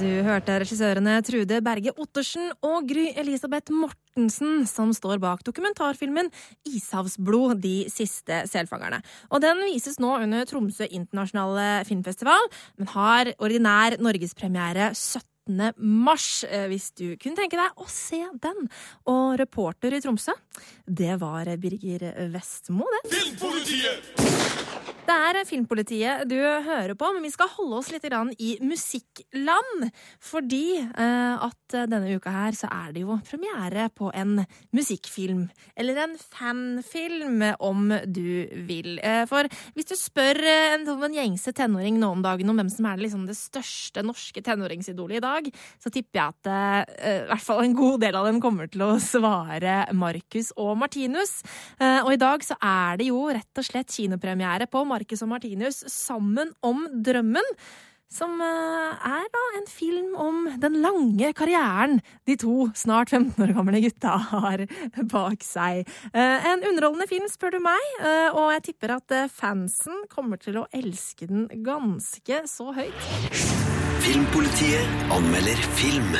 Du 0.00 0.08
hørte 0.24 0.56
regissørene 0.62 1.18
Trude 1.26 1.60
Berge 1.66 1.92
Ottersen 2.00 2.48
og 2.64 2.88
Gry 2.88 3.10
Elisabeth 3.20 3.68
Mortensen, 3.76 4.64
som 4.64 4.94
står 4.96 5.20
bak 5.20 5.44
dokumentarfilmen 5.44 6.32
Ishavsblod 6.64 7.60
de 7.60 7.74
siste 7.92 8.46
selfangerne. 8.48 9.02
Og 9.28 9.44
den 9.44 9.60
vises 9.66 10.00
nå 10.00 10.14
under 10.22 10.48
Tromsø 10.48 10.88
internasjonale 10.88 11.84
filmfestival, 11.90 12.48
men 12.80 12.88
har 12.96 13.34
ordinær 13.36 14.00
norgespremiere 14.00 14.94
17 14.94 15.28
mars, 15.76 16.44
eh, 16.44 16.66
hvis 16.70 16.90
du 16.96 17.16
kunne 17.20 17.38
tenke 17.38 17.58
deg 17.60 17.80
å 17.80 17.88
se 17.90 18.22
den. 18.42 18.68
Og 19.10 19.38
reporter 19.40 19.96
i 19.96 20.02
Tromsø, 20.02 20.34
det 20.86 21.18
var 21.20 21.50
Birger 21.60 22.10
Vestmo, 22.32 22.86
det. 22.96 23.04
Det 25.10 25.16
er 25.18 25.38
Filmpolitiet 25.42 26.28
du 26.30 26.36
hører 26.38 26.92
på, 26.94 27.08
men 27.10 27.24
vi 27.24 27.32
skal 27.32 27.48
holde 27.50 27.80
oss 27.80 27.88
litt 27.90 28.04
i 28.38 28.50
musikkland. 28.62 29.88
Fordi 30.22 30.78
eh, 30.78 31.46
at 31.46 31.74
denne 31.90 32.12
uka 32.14 32.30
her 32.30 32.54
så 32.54 32.68
er 32.70 32.92
det 32.94 33.02
jo 33.02 33.16
premiere 33.26 33.88
på 33.90 34.12
en 34.14 34.44
musikkfilm. 34.76 35.48
Eller 35.74 35.98
en 36.04 36.14
fanfilm, 36.14 37.42
om 37.58 37.90
du 38.06 38.46
vil. 38.68 39.00
Eh, 39.02 39.24
for 39.26 39.50
hvis 39.74 39.90
du 39.90 39.96
spør 39.98 40.38
en, 40.46 40.86
en 40.86 41.18
gjengse 41.18 41.54
tenåring 41.58 41.98
nå 41.98 42.12
om 42.14 42.22
dagen 42.22 42.52
om 42.52 42.62
hvem 42.62 42.70
som 42.70 42.86
er 42.86 43.00
det, 43.00 43.08
liksom, 43.08 43.26
det 43.26 43.38
største 43.38 44.06
norske 44.06 44.44
tenåringsidolet 44.46 45.18
i 45.18 45.24
dag, 45.26 45.50
så 45.82 45.90
tipper 45.90 46.20
jeg 46.20 46.36
at 46.36 46.52
eh, 46.54 47.16
i 47.24 47.28
hvert 47.32 47.46
fall 47.48 47.64
en 47.64 47.76
god 47.78 48.06
del 48.06 48.20
av 48.20 48.30
dem 48.30 48.38
kommer 48.42 48.70
til 48.70 48.86
å 48.86 48.92
svare 49.02 49.80
Marcus 49.90 50.54
og 50.54 50.76
Martinus. 50.84 51.40
Eh, 51.82 51.98
og 52.04 52.14
i 52.14 52.22
dag 52.22 52.46
så 52.46 52.60
er 52.62 53.02
det 53.02 53.10
jo 53.10 53.26
rett 53.26 53.64
og 53.64 53.70
slett 53.72 53.90
kinopremiere 53.90 54.70
på 54.70 54.86
Marcus 55.00 55.22
og 55.24 55.30
Martinus 55.32 55.78
sammen 55.88 56.50
om 56.62 56.84
drømmen. 56.92 57.46
Som 58.10 58.40
eh, 58.42 59.06
er 59.06 59.28
da 59.30 59.42
en 59.54 59.68
film 59.70 60.16
om 60.18 60.40
den 60.60 60.80
lange 60.82 61.28
karrieren 61.38 62.00
de 62.26 62.34
to 62.42 62.66
snart 62.74 63.12
15 63.14 63.38
år 63.44 63.52
gamle 63.54 63.80
gutta 63.84 64.16
har 64.32 64.64
bak 65.12 65.46
seg. 65.46 65.86
Eh, 66.10 66.48
En 66.50 66.64
underholdende 66.66 67.06
film, 67.08 67.28
spør 67.30 67.54
du 67.54 67.60
meg, 67.62 67.86
eh, 68.02 68.34
og 68.34 68.50
jeg 68.56 68.64
tipper 68.72 68.96
at 68.98 69.14
fansen 69.30 70.02
kommer 70.10 70.42
til 70.42 70.58
å 70.58 70.66
elske 70.74 71.30
den 71.30 71.46
ganske 71.64 72.42
så 72.50 72.72
høyt. 72.74 73.08
Filmpolitiet 74.02 75.14
anmelder 75.14 75.64
film. 75.78 76.10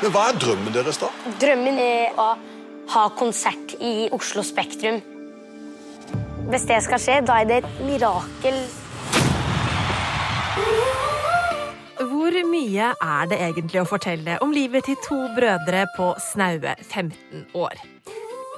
Men 0.00 0.12
hva 0.14 0.28
er 0.30 0.38
drømmen 0.40 0.72
deres, 0.72 0.96
da? 1.00 1.08
Drømmen 1.40 1.80
er 1.80 2.16
å 2.20 2.30
ha 2.90 3.06
konsert 3.14 3.74
i 3.80 4.08
Oslo 4.12 4.42
Spektrum. 4.42 5.00
Hvis 6.50 6.66
det 6.66 6.80
skal 6.82 7.02
skje, 7.02 7.18
da 7.26 7.38
er 7.40 7.46
det 7.46 7.58
et 7.62 7.82
mirakel. 7.86 8.56
Hvor 12.00 12.34
mye 12.48 12.88
er 12.90 13.30
det 13.30 13.38
egentlig 13.46 13.82
å 13.82 13.88
fortelle 13.88 14.38
om 14.42 14.54
livet 14.54 14.88
til 14.88 14.98
to 15.04 15.20
brødre 15.36 15.84
på 15.94 16.10
snaue 16.32 16.74
15 16.82 17.46
år? 17.54 17.78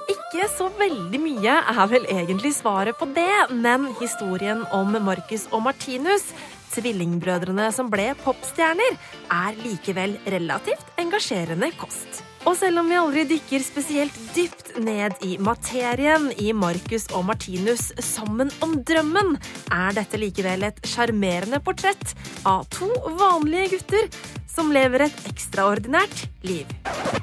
Ikke 0.09 0.47
så 0.51 0.67
veldig 0.79 1.19
mye 1.21 1.59
er 1.75 1.85
vel 1.91 2.07
egentlig 2.09 2.55
svaret 2.57 2.97
på 2.97 3.05
det, 3.15 3.53
men 3.53 3.91
historien 4.01 4.65
om 4.73 4.97
Marcus 5.05 5.45
og 5.51 5.67
Martinus, 5.67 6.25
tvillingbrødrene 6.73 7.69
som 7.75 7.89
ble 7.93 8.11
popstjerner, 8.23 8.99
er 9.31 9.63
likevel 9.63 10.17
relativt 10.33 11.01
engasjerende 11.01 11.71
kost. 11.79 12.23
Og 12.43 12.57
selv 12.59 12.81
om 12.81 12.89
vi 12.91 12.97
aldri 12.99 13.23
dykker 13.29 13.63
spesielt 13.63 14.15
dypt 14.35 14.73
ned 14.83 15.15
i 15.23 15.37
materien 15.39 16.27
i 16.43 16.51
Marcus 16.51 17.05
og 17.15 17.23
Martinus 17.29 17.93
sammen 18.03 18.51
om 18.65 18.75
drømmen, 18.83 19.37
er 19.71 19.95
dette 19.95 20.19
likevel 20.19 20.67
et 20.67 20.81
sjarmerende 20.87 21.61
portrett 21.63 22.11
av 22.43 22.67
to 22.73 22.89
vanlige 23.19 23.77
gutter 23.77 24.11
som 24.53 24.73
lever 24.75 25.07
et 25.07 25.23
ekstraordinært 25.31 26.27
liv. 26.45 26.67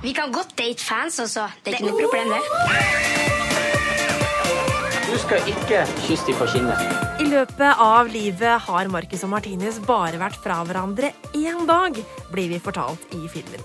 Vi 0.03 0.17
kan 0.17 0.33
godt 0.33 0.57
date 0.59 0.83
fans 0.83 1.21
også. 1.21 1.51
Det 1.63 1.75
er 1.75 1.79
ikke 1.79 1.93
noe 1.93 2.01
problem, 2.09 2.29
det. 2.33 2.43
Du 5.11 5.17
skal 5.21 5.53
ikke 5.53 5.85
kysse 6.07 6.27
dem 6.27 6.41
på 6.41 6.49
kinnet. 6.55 7.10
I 7.21 7.27
løpet 7.29 7.77
av 7.85 8.09
livet 8.09 8.63
har 8.65 8.89
Marcus 8.89 9.27
og 9.27 9.35
Martinus 9.35 9.77
bare 9.85 10.17
vært 10.17 10.39
fra 10.41 10.63
hverandre 10.65 11.11
én 11.37 11.67
dag, 11.69 11.99
blir 12.33 12.49
vi 12.49 12.61
fortalt 12.65 13.13
i 13.13 13.27
filmen. 13.29 13.61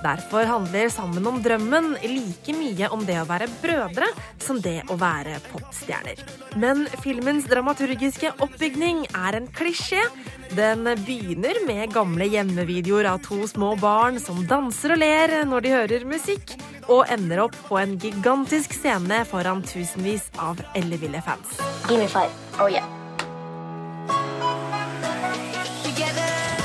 Derfor 0.00 0.46
handler 0.46 0.88
Sammen 0.94 1.26
om 1.26 1.40
drømmen 1.42 1.96
like 2.06 2.54
mye 2.56 2.88
om 2.94 3.02
det 3.04 3.18
å 3.20 3.26
være 3.28 3.48
brødre 3.60 4.06
som 4.40 4.60
det 4.62 4.78
å 4.88 4.96
være 5.00 5.40
popstjerner. 5.50 6.22
Men 6.62 6.86
filmens 7.02 7.48
dramaturgiske 7.50 8.30
oppbygning 8.38 9.02
er 9.10 9.40
en 9.40 9.50
klisjé. 9.58 10.00
Den 10.54 10.86
begynner 11.02 11.60
med 11.66 11.92
gamle 11.94 12.30
hjemmevideoer 12.30 13.10
av 13.10 13.20
to 13.26 13.42
små 13.50 13.74
barn 13.82 14.22
som 14.22 14.38
danser 14.46 14.94
og 14.94 15.02
ler 15.02 15.34
når 15.50 15.66
de 15.66 15.74
hører 15.74 16.06
musikk, 16.08 16.54
og 16.86 17.10
ender 17.10 17.42
opp 17.48 17.58
på 17.66 17.82
en 17.82 17.98
gigantisk 17.98 18.78
scene 18.78 19.24
foran 19.26 19.66
tusenvis 19.66 20.30
av 20.38 20.62
elleville 20.78 21.26
fans. 21.26 21.58
Give 21.90 21.98
me 21.98 22.06
five. 22.06 22.30
Oh 22.58 22.70
yeah. 22.70 22.99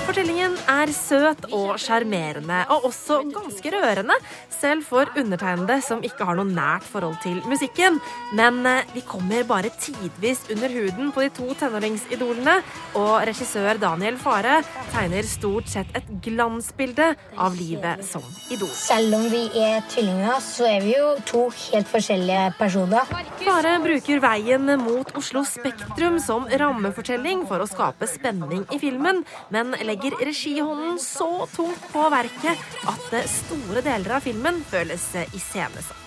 Fortellingen 0.06 0.54
er 0.70 0.92
søt 0.94 1.48
og 1.50 1.80
sjarmerende, 1.82 2.60
og 2.70 2.84
også 2.92 3.24
ganske 3.34 3.72
rørende, 3.74 4.14
selv 4.54 4.84
for 4.86 5.10
undertegnede 5.18 5.80
som 5.82 6.04
ikke 6.06 6.28
har 6.28 6.38
noe 6.38 6.46
nært 6.46 6.86
forhold 6.86 7.18
til 7.24 7.40
musikken. 7.50 7.98
Men 8.38 8.60
eh, 8.70 8.86
vi 8.94 9.02
kommer 9.08 9.42
bare 9.50 9.72
tidvis 9.82 10.44
under 10.54 10.70
huden 10.70 11.10
på 11.16 11.24
de 11.26 11.32
to 11.34 11.56
tenåringsidolene, 11.58 12.54
og 13.02 13.26
regissør 13.26 13.82
Daniel 13.82 14.20
Fare 14.22 14.60
tegner 14.94 15.26
stort 15.26 15.72
sett 15.74 15.90
et 15.98 16.12
glansbilde 16.28 17.10
av 17.34 17.58
livet 17.58 18.06
som 18.06 18.22
idol. 18.54 18.70
Selv 18.78 19.18
om 19.18 19.26
vi 19.34 19.48
er 19.58 19.82
tvillinger, 19.90 20.38
så 20.38 20.70
er 20.70 20.86
vi 20.86 20.94
jo 21.00 21.16
to 21.26 21.44
helt 21.64 21.90
forskjellige 21.90 22.46
personer. 22.60 23.10
Fare 23.42 23.74
bruker 23.82 24.22
veien 24.22 24.70
mot 24.86 25.16
Oslo 25.18 25.42
Spektrum 25.50 26.22
som 26.22 26.46
rammefortelling 26.46 27.48
for 27.50 27.66
å 27.66 27.70
skape 27.70 28.06
spenning 28.14 28.68
i 28.70 28.82
filmen, 28.82 29.26
men 29.50 29.74
legger 29.82 29.95
regihånden 30.02 31.00
så 31.00 31.48
tungt 31.56 31.92
på 31.92 32.10
verket 32.10 32.58
at 32.88 33.12
det 33.12 33.26
store 33.30 33.82
deler 33.86 34.18
av 34.18 34.26
filmen 34.26 34.64
føles 34.70 35.14
iscenesatt. 35.32 36.02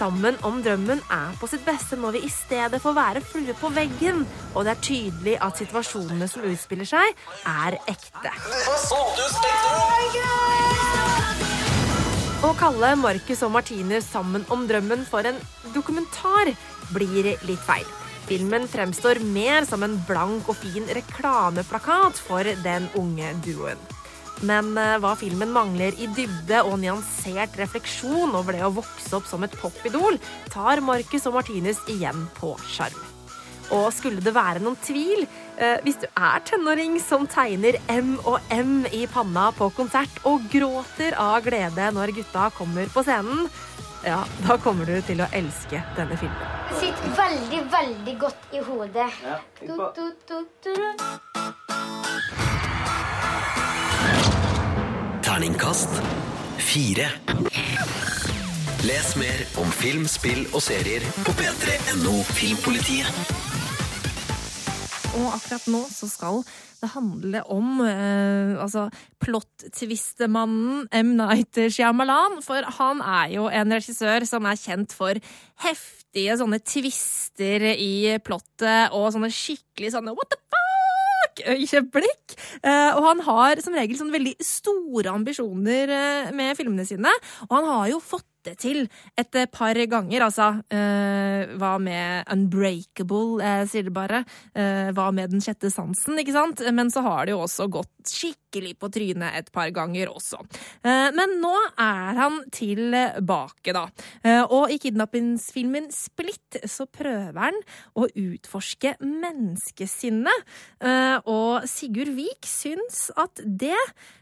Sammen 0.00 0.38
om 0.48 0.62
drømmen 0.64 1.02
er 1.12 1.34
på 1.36 1.48
sitt 1.50 1.64
beste 1.66 1.98
når 2.00 2.14
vi 2.16 2.22
i 2.24 2.32
stedet 2.32 2.80
får 2.80 2.94
være 2.96 3.20
flue 3.20 3.52
på 3.60 3.68
veggen, 3.76 4.22
og 4.54 4.64
det 4.64 4.72
er 4.72 4.84
tydelig 4.86 5.36
at 5.44 5.60
situasjonene 5.60 6.28
som 6.30 6.46
utspiller 6.48 6.88
seg, 6.88 7.20
er 7.44 7.76
ekte. 7.90 8.32
Å 12.40 12.54
kalle 12.56 12.94
Marcus 12.96 13.44
og 13.44 13.52
Martinus 13.58 14.08
sammen 14.08 14.48
om 14.48 14.64
drømmen 14.70 15.04
for 15.04 15.28
en 15.28 15.36
dokumentar 15.74 16.54
blir 16.94 17.34
litt 17.44 17.66
feil. 17.68 17.99
Filmen 18.28 18.66
fremstår 18.70 19.22
mer 19.24 19.64
som 19.68 19.82
en 19.86 19.96
blank 20.08 20.50
og 20.50 20.58
fin 20.60 20.86
reklameplakat 20.96 22.20
for 22.26 22.46
den 22.64 22.90
unge 22.98 23.32
duoen. 23.46 23.80
Men 24.46 24.72
eh, 24.80 24.96
hva 25.02 25.12
filmen 25.20 25.52
mangler 25.52 25.96
i 26.00 26.08
dybde 26.16 26.62
og 26.64 26.78
nyansert 26.80 27.58
refleksjon 27.60 28.32
over 28.36 28.56
det 28.56 28.64
å 28.64 28.72
vokse 28.80 29.12
opp 29.18 29.28
som 29.28 29.44
et 29.44 29.56
popidol, 29.60 30.16
tar 30.52 30.80
Marcus 30.84 31.28
og 31.28 31.36
Martinus 31.36 31.80
igjen 31.92 32.24
på 32.38 32.54
sjarm. 32.70 33.00
Og 33.70 33.92
skulle 33.94 34.22
det 34.24 34.32
være 34.34 34.62
noen 34.64 34.78
tvil, 34.82 35.26
eh, 35.60 35.78
hvis 35.84 36.00
du 36.02 36.08
er 36.08 36.42
tenåring 36.48 36.96
som 37.02 37.26
tegner 37.30 37.78
M 37.92 38.16
og 38.24 38.40
M 38.50 38.86
i 38.90 39.04
panna 39.06 39.50
på 39.54 39.70
konsert 39.76 40.22
og 40.26 40.48
gråter 40.50 41.14
av 41.14 41.44
glede 41.44 41.92
når 41.94 42.16
gutta 42.16 42.48
kommer 42.56 42.90
på 42.90 43.04
scenen, 43.06 43.46
ja, 44.04 44.24
da 44.48 44.56
kommer 44.58 44.88
du 44.88 45.00
til 45.04 45.20
å 45.20 45.26
elske 45.32 45.82
denne 45.96 46.16
filmen. 46.20 46.56
Det 46.70 46.78
sitter 46.80 47.12
veldig, 47.18 47.60
veldig 47.72 48.16
godt 48.20 48.54
i 48.56 48.62
hodet. 48.64 49.10
Du, 49.60 49.76
du, 49.96 50.06
du, 50.28 50.38
du. 50.64 50.74
Terningkast 55.26 56.00
fire. 56.70 57.10
Les 58.82 59.16
mer 59.16 59.44
om 59.60 59.70
film, 59.82 60.06
spill 60.08 60.46
og 60.54 60.62
serier 60.64 61.04
på 61.26 61.36
p3.no 61.36 62.16
Filmpolitiet. 62.32 63.49
Og 65.18 65.26
akkurat 65.34 65.66
nå 65.72 65.80
så 65.90 66.08
skal 66.10 66.42
det 66.80 66.90
handle 66.94 67.42
om 67.52 67.80
eh, 67.84 68.54
altså 68.62 68.86
plott-tvistemannen 69.22 70.86
M. 70.96 71.14
Night 71.18 71.58
Shyamalan. 71.74 72.38
For 72.44 72.66
han 72.78 73.02
er 73.04 73.34
jo 73.34 73.48
en 73.50 73.74
regissør 73.76 74.24
som 74.28 74.46
er 74.48 74.60
kjent 74.60 74.94
for 74.96 75.18
heftige 75.64 76.38
sånne 76.40 76.62
tvister 76.62 77.66
i 77.74 78.16
plottet 78.24 78.94
og 78.96 79.10
sånne 79.14 79.32
skikkelig 79.34 79.92
sånne 79.96 80.14
what 80.16 80.30
the 80.32 80.40
øyeblikk. 81.48 82.34
Eh, 82.62 82.90
og 82.96 83.04
han 83.06 83.22
har 83.26 83.62
som 83.64 83.76
regel 83.76 83.98
sånn 83.98 84.12
veldig 84.14 84.34
store 84.44 85.12
ambisjoner 85.12 85.94
eh, 85.94 86.32
med 86.36 86.56
filmene 86.58 86.86
sine. 86.88 87.12
Og 87.48 87.56
han 87.58 87.70
har 87.70 87.86
jo 87.92 88.02
fått 88.02 88.26
det 88.46 88.56
til 88.62 88.84
et 89.18 89.38
par 89.52 89.74
ganger. 89.74 90.26
Altså, 90.26 90.48
eh, 90.70 91.56
hva 91.60 91.74
med 91.82 92.28
Unbreakable, 92.30 93.40
eh, 93.42 93.64
sier 93.66 93.84
det 93.88 93.94
bare. 93.94 94.24
Eh, 94.54 94.90
hva 94.96 95.10
med 95.12 95.30
Den 95.30 95.40
sjette 95.40 95.70
sansen, 95.70 96.18
ikke 96.18 96.32
sant? 96.32 96.60
Men 96.72 96.90
så 96.90 97.02
har 97.02 97.26
det 97.26 97.34
jo 97.34 97.44
også 97.44 97.68
gått 97.70 98.10
skikkelig 98.10 98.74
på 98.80 98.90
trynet 98.92 99.36
et 99.36 99.50
par 99.52 99.70
ganger 99.70 100.10
også. 100.10 100.40
Eh, 100.82 101.10
men 101.14 101.36
nå 101.42 101.54
er 101.78 102.18
han 102.18 102.40
tilbake, 102.50 103.74
da. 103.76 103.86
Eh, 104.24 104.42
og 104.42 104.70
i 104.72 104.78
kidnappingsfilmen 104.82 105.90
Split 105.94 106.60
så 106.66 106.86
prøver 106.90 107.38
han 107.38 107.60
å 107.94 108.08
utforske 108.08 108.96
menneskesinnet. 109.00 110.46
Eh, 110.80 111.18
og 111.26 111.68
Sigurd 111.70 112.14
Vik 112.16 112.48
syns 112.48 113.08
at 113.16 113.42
det 113.44 113.78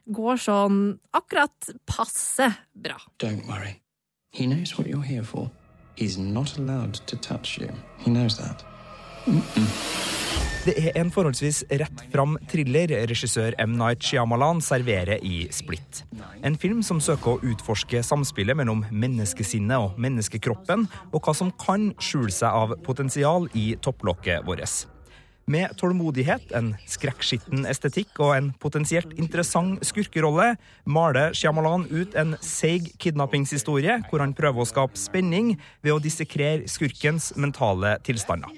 går 0.09 0.41
sånn 0.41 0.81
akkurat 1.17 1.73
passe 1.89 2.53
bra. 2.75 2.99
Don't 3.19 3.47
worry. 3.49 3.79
He 4.31 4.47
knows 4.47 4.79
what 4.79 4.87
you're 4.87 5.03
here 5.03 5.25
for. 5.25 5.51
He's 5.97 6.19
not 6.19 6.59
allowed 6.59 6.95
to 7.07 7.17
touch 7.17 7.59
you. 7.59 7.71
He 7.99 8.11
knows 8.11 8.37
that. 8.39 8.65
Det 10.65 10.75
er 10.77 10.99
en 11.01 11.11
forholdsvis 11.13 11.63
rett 11.81 12.03
fram 12.13 12.37
thriller 12.51 12.93
regissør 13.09 13.57
M. 13.63 13.77
Night 13.81 14.05
Shyamalan 14.05 14.61
serverer 14.65 15.23
i 15.25 15.47
Split. 15.53 16.03
En 16.45 16.59
film 16.61 16.83
som 16.85 17.01
søker 17.01 17.37
å 17.37 17.51
utforske 17.53 18.03
samspillet 18.05 18.59
mellom 18.59 18.85
menneskesinnet 18.93 19.81
og 19.81 19.97
menneskekroppen, 20.01 20.87
og 21.13 21.25
hva 21.25 21.35
som 21.37 21.53
kan 21.61 21.91
skjule 21.97 22.33
seg 22.35 22.53
av 22.53 22.77
potensial 22.85 23.49
i 23.57 23.73
topplokket 23.81 24.45
vårt. 24.49 24.85
Med 25.49 25.73
tålmodighet, 25.81 26.51
en 26.53 26.75
skrekkskitten 26.85 27.65
estetikk 27.71 28.19
og 28.21 28.35
en 28.37 28.49
potensielt 28.61 29.15
interessant 29.17 29.81
skurkerolle 29.87 30.51
maler 30.85 31.33
Shyamalan 31.33 31.87
ut 31.89 32.13
en 32.21 32.35
seig 32.45 32.91
kidnappingshistorie 33.01 33.95
hvor 34.11 34.21
han 34.21 34.35
prøver 34.37 34.61
å 34.61 34.69
skape 34.69 35.01
spenning 35.01 35.55
ved 35.81 35.95
å 35.95 36.03
dissekrere 36.05 36.69
skurkens 36.69 37.31
mentale 37.41 37.95
tilstander. 38.05 38.53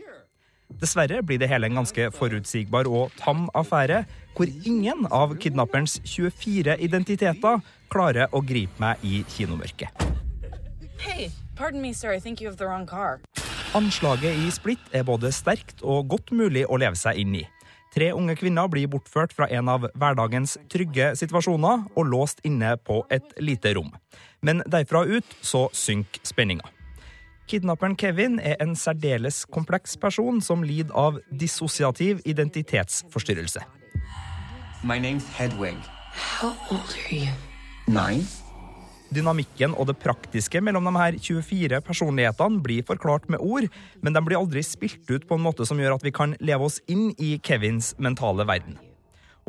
Dessverre 0.82 1.20
blir 1.22 1.38
det 1.38 1.50
hele 1.50 1.70
en 1.70 1.78
ganske 1.78 2.08
forutsigbar 2.16 2.90
og 2.90 3.14
tam 3.20 3.46
affære, 3.54 4.02
hvor 4.34 4.50
ingen 4.66 5.06
av 5.14 5.36
kidnapperens 5.38 6.00
24 6.02 6.74
identiteter 6.82 7.62
klarer 7.90 8.34
å 8.34 8.42
gripe 8.42 8.82
meg 8.82 8.98
i 9.06 9.22
kinomørket. 9.36 9.94
Hey, 10.98 11.30
pardon 11.54 11.82
me, 11.82 11.92
sir. 11.92 12.10
I 12.10 12.18
think 12.18 12.40
you 12.40 12.48
have 12.50 12.58
the 12.58 12.66
wrong 12.66 12.86
car. 12.86 13.20
Anslaget 13.70 14.34
i 14.34 14.48
Splitt 14.50 14.82
er 14.90 15.04
både 15.06 15.28
sterkt 15.30 15.84
og 15.86 16.08
godt 16.10 16.32
mulig 16.34 16.64
å 16.66 16.78
leve 16.80 16.98
seg 16.98 17.20
inn 17.22 17.36
i. 17.38 17.44
Tre 17.94 18.08
unge 18.18 18.34
kvinner 18.38 18.66
blir 18.70 18.90
bortført 18.90 19.30
fra 19.34 19.46
en 19.46 19.70
av 19.70 19.86
hverdagens 19.94 20.56
trygge 20.70 21.12
situasjoner 21.18 21.84
og 21.94 22.08
låst 22.10 22.42
inne 22.46 22.72
på 22.82 23.04
et 23.14 23.30
lite 23.38 23.70
rom. 23.78 23.92
Men 24.42 24.64
derfra 24.66 25.04
ut 25.06 25.38
så 25.46 25.68
synker 25.70 26.26
spenninga. 26.26 26.66
Kidnapperen 27.46 27.94
Kevin 27.98 28.40
er 28.42 28.58
en 28.58 28.74
særdeles 28.74 29.44
kompleks 29.46 29.94
person 29.98 30.42
som 30.42 30.66
lider 30.66 30.90
av 30.90 31.22
dissosiativ 31.30 32.26
identitetsforstyrrelse. 32.26 33.62
My 34.82 34.98
name's 34.98 35.30
Hedwig. 35.38 35.78
How 36.10 36.54
old 36.70 36.90
are 36.90 37.14
you? 37.14 37.34
Nine. 37.86 38.26
Dynamikken 39.10 39.74
og 39.74 39.88
det 39.90 39.98
praktiske 40.02 40.60
mellom 40.62 40.86
de 40.86 40.92
her 40.94 41.16
24 41.18 41.80
personlighetene 41.86 42.62
blir 42.62 42.86
forklart 42.86 43.26
med 43.32 43.42
ord, 43.42 43.66
men 44.00 44.14
de 44.14 44.22
blir 44.22 44.38
aldri 44.38 44.62
spilt 44.66 45.10
ut 45.10 45.26
på 45.26 45.38
en 45.38 45.44
måte 45.44 45.66
som 45.66 45.80
gjør 45.80 45.96
at 45.96 46.06
vi 46.06 46.14
kan 46.14 46.36
leve 46.38 46.68
oss 46.68 46.78
inn 46.90 47.10
i 47.18 47.34
Kevins 47.42 47.92
mentale 47.98 48.46
verden. 48.46 48.78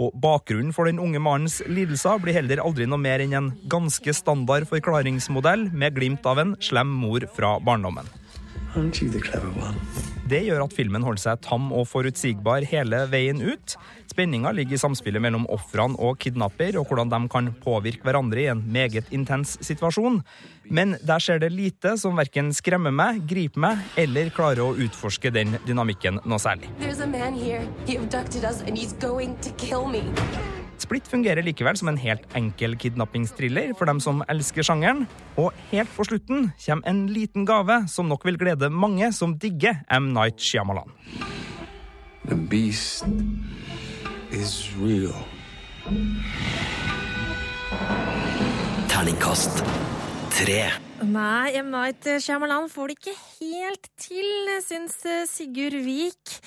Og 0.01 0.15
bakgrunnen 0.23 0.73
for 0.73 0.89
den 0.89 1.01
unge 1.03 1.21
mannens 1.21 1.59
lidelser 1.69 2.21
blir 2.23 2.39
heller 2.39 2.63
aldri 2.63 2.87
noe 2.89 3.01
mer 3.01 3.21
enn 3.21 3.35
en 3.37 3.51
ganske 3.69 4.15
standard 4.17 4.65
forklaringsmodell 4.71 5.67
med 5.69 5.99
glimt 5.99 6.25
av 6.25 6.41
en 6.41 6.55
slem 6.63 6.89
mor 7.03 7.27
fra 7.35 7.57
barndommen. 7.61 8.07
Aren't 8.75 9.01
you 9.01 9.09
the 9.11 9.19
clever 9.19 9.51
one? 9.59 9.75
Det 10.31 10.45
gjør 10.45 10.61
at 10.63 10.71
filmen 10.71 11.03
holder 11.03 11.19
seg 11.19 11.41
tam 11.43 11.71
og 11.75 11.89
forutsigbar 11.91 12.63
hele 12.69 13.01
veien 13.11 13.41
ut. 13.43 13.73
Spenninga 14.07 14.53
ligger 14.55 14.77
i 14.77 14.79
samspillet 14.79 15.23
mellom 15.23 15.43
ofrene 15.51 15.99
og 15.99 16.21
kidnapper, 16.23 16.77
og 16.79 16.87
hvordan 16.87 17.11
de 17.11 17.19
kan 17.31 17.49
påvirke 17.63 18.05
hverandre 18.07 18.45
i 18.45 18.47
en 18.53 18.63
meget 18.71 19.11
intens 19.11 19.57
situasjon. 19.59 20.21
Men 20.71 20.95
der 21.03 21.19
skjer 21.19 21.43
det 21.43 21.51
lite 21.51 21.97
som 21.99 22.15
verken 22.15 22.53
skremmer 22.55 22.95
meg, 22.95 23.25
griper 23.27 23.65
meg 23.65 23.99
eller 23.99 24.31
klarer 24.31 24.63
å 24.63 24.77
utforske 24.87 25.33
den 25.35 25.57
dynamikken 25.67 26.23
noe 26.23 26.39
særlig. 26.39 26.71
There's 26.79 27.03
a 27.03 27.11
man 27.11 27.35
here. 27.35 27.67
He 27.85 27.99
abducted 27.99 28.47
us 28.47 28.63
and 28.63 28.77
he's 28.77 28.95
going 29.03 29.35
to 29.43 29.51
kill 29.59 29.87
me. 29.87 30.07
Split 30.81 31.05
fungerer 31.05 31.45
likevel 31.45 31.77
som 31.77 31.91
en 31.91 31.99
helt 32.01 32.23
enkel 32.37 32.73
kidnappingsthriller 32.79 33.75
for 33.77 33.89
dem 33.89 33.99
som 34.01 34.23
elsker 34.31 34.65
sjangeren. 34.65 35.05
Og 35.37 35.53
helt 35.69 35.91
på 35.93 36.05
slutten 36.07 36.49
kommer 36.65 36.89
en 36.89 37.03
liten 37.11 37.45
gave 37.45 37.83
som 37.91 38.09
nok 38.09 38.25
vil 38.25 38.39
glede 38.41 38.71
mange 38.73 39.11
som 39.13 39.35
digger 39.37 39.83
M. 39.93 40.09
Night 40.15 40.41
Shyamalan. 40.41 40.89
The 42.25 42.35
beast 42.35 43.05
is 44.31 44.71
real. 44.81 45.13
Terningkast 48.89 49.61
tre. 50.33 50.63
Nei, 51.01 51.53
M. 51.61 51.71
Night 51.73 52.09
Shyamalan 52.21 52.69
får 52.73 52.91
det 52.91 52.97
ikke 52.99 53.17
helt 53.37 53.89
til, 54.01 54.53
syns 54.65 54.97
Sigurd 55.29 55.77
Vik. 55.85 56.37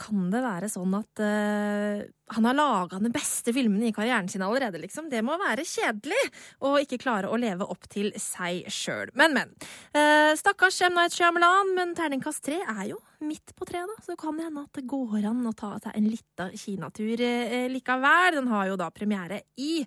Kan 0.00 0.30
det 0.32 0.40
være 0.40 0.68
sånn 0.72 0.94
at 0.96 1.20
uh, 1.20 2.00
han 2.32 2.46
har 2.48 2.56
laga 2.56 3.00
den 3.02 3.12
beste 3.12 3.52
filmen 3.52 3.82
i 3.84 3.92
karrieren 3.92 4.30
sin 4.32 4.44
allerede, 4.46 4.80
liksom? 4.80 5.10
Det 5.12 5.20
må 5.26 5.36
være 5.40 5.66
kjedelig 5.68 6.20
å 6.64 6.76
ikke 6.80 7.00
klare 7.02 7.28
å 7.28 7.38
leve 7.40 7.68
opp 7.68 7.84
til 7.92 8.08
seg 8.16 8.64
sjøl. 8.72 9.12
Men, 9.18 9.36
men. 9.36 9.52
Uh, 9.92 10.32
stakkars 10.40 10.80
M. 10.88 10.96
Night 10.96 11.16
Shyamalan, 11.16 11.74
men 11.76 11.92
terningkast 11.98 12.44
tre 12.48 12.62
er 12.64 12.84
jo 12.94 13.00
midt 13.26 13.52
på 13.56 13.68
treet, 13.68 13.90
da. 13.90 14.06
Så 14.06 14.16
kan 14.20 14.40
det 14.40 14.48
hende 14.48 14.64
at 14.64 14.80
det 14.80 14.86
går 14.88 15.28
an 15.28 15.44
å 15.50 15.56
ta 15.56 15.74
seg 15.84 15.98
en 16.00 16.08
lita 16.08 16.48
kinatur 16.54 17.26
uh, 17.26 17.66
likevel. 17.74 18.40
Den 18.40 18.50
har 18.54 18.72
jo 18.72 18.80
da 18.80 18.88
premiere 18.94 19.44
i 19.60 19.82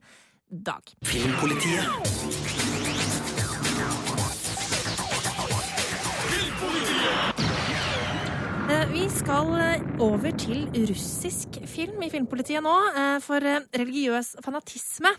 dag. 0.53 0.93
Filmpolitiet. 1.09 2.42
Vi 8.93 9.03
skal 9.11 9.49
eh, 9.61 9.83
over 10.01 10.33
til 10.37 10.65
russisk 10.89 11.59
film 11.69 12.01
i 12.05 12.09
Filmpolitiet 12.09 12.63
nå. 12.65 12.73
eh, 12.97 13.17
For 13.23 13.43
eh, 13.45 13.63
religiøs 13.77 14.33
fanatisme 14.43 15.11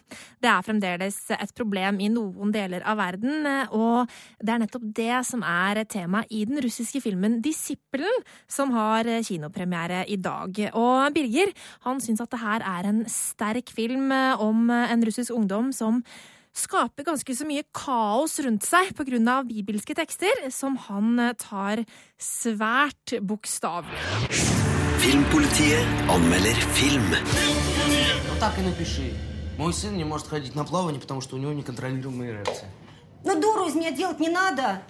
det 0.43 0.51
er 0.51 0.65
fremdeles 0.67 1.17
et 1.37 1.53
problem 1.57 2.01
i 2.03 2.11
noen 2.13 2.53
deler 2.55 2.85
av 2.87 2.99
verden. 2.99 3.47
eh, 3.47 3.73
Og 3.75 4.11
det 4.43 4.55
er 4.55 4.63
nettopp 4.65 4.87
det 4.97 5.21
som 5.29 5.45
er 5.47 5.85
tema 5.87 6.25
i 6.31 6.45
den 6.49 6.61
russiske 6.65 7.03
filmen 7.05 7.41
Disippelen, 7.45 8.23
som 8.51 8.75
har 8.75 9.07
eh, 9.07 9.23
kinopremiere 9.25 10.05
i 10.11 10.19
dag. 10.19 10.61
Og 10.75 11.15
Birger 11.15 11.55
han 11.87 12.03
syns 12.03 12.23
at 12.25 12.35
det 12.35 12.43
her 12.43 12.65
er 12.75 12.91
en 12.91 13.05
sterk 13.11 13.71
film 13.75 14.13
eh, 14.13 14.41
om 14.43 14.71
eh, 14.71 14.93
en 14.93 15.05
russisk 15.07 15.35
ungdom 15.35 15.73
som 15.73 16.03
skaper 16.56 17.06
ganske 17.08 17.36
så 17.36 17.46
mye 17.48 17.64
kaos 17.76 18.40
rundt 18.44 18.66
seg 18.68 18.94
pga. 18.98 19.44
bibelske 19.44 19.96
tekster, 19.96 20.50
som 20.52 20.78
han 20.90 21.20
eh, 21.20 21.34
tar 21.34 21.84
svært 22.18 23.20
bokstavelig. 23.22 24.00
Filmpolitiet 25.00 25.88
anmelder 26.10 26.56
film. 26.74 27.16
Так 28.40 28.58
и 28.58 28.62
напиши. 28.62 29.14
Мой 29.58 29.74
сын 29.74 29.98
не 29.98 30.06
может 30.06 30.28
ходить 30.28 30.56
на 30.56 30.64
плавание, 30.64 31.02
потому 31.02 31.20
что 31.20 31.36
у 31.36 31.40
него 31.40 31.52
неконтролируемая 31.52 32.30
эрекция. 32.32 32.70
Ну, 33.26 33.42
дуру 33.42 33.68
из 33.68 33.76
меня 33.76 33.92
делать 33.92 34.20
не 34.20 34.30
надо. 34.30 34.82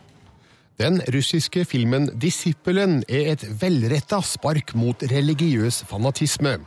Den 0.77 1.01
russiske 1.07 1.65
filmen 1.65 2.11
Disippelen 2.13 3.03
er 3.07 3.33
et 3.33 3.61
velretta 3.61 4.21
spark 4.21 4.75
mot 4.75 5.03
religiøs 5.03 5.83
fanatisme. 5.89 6.59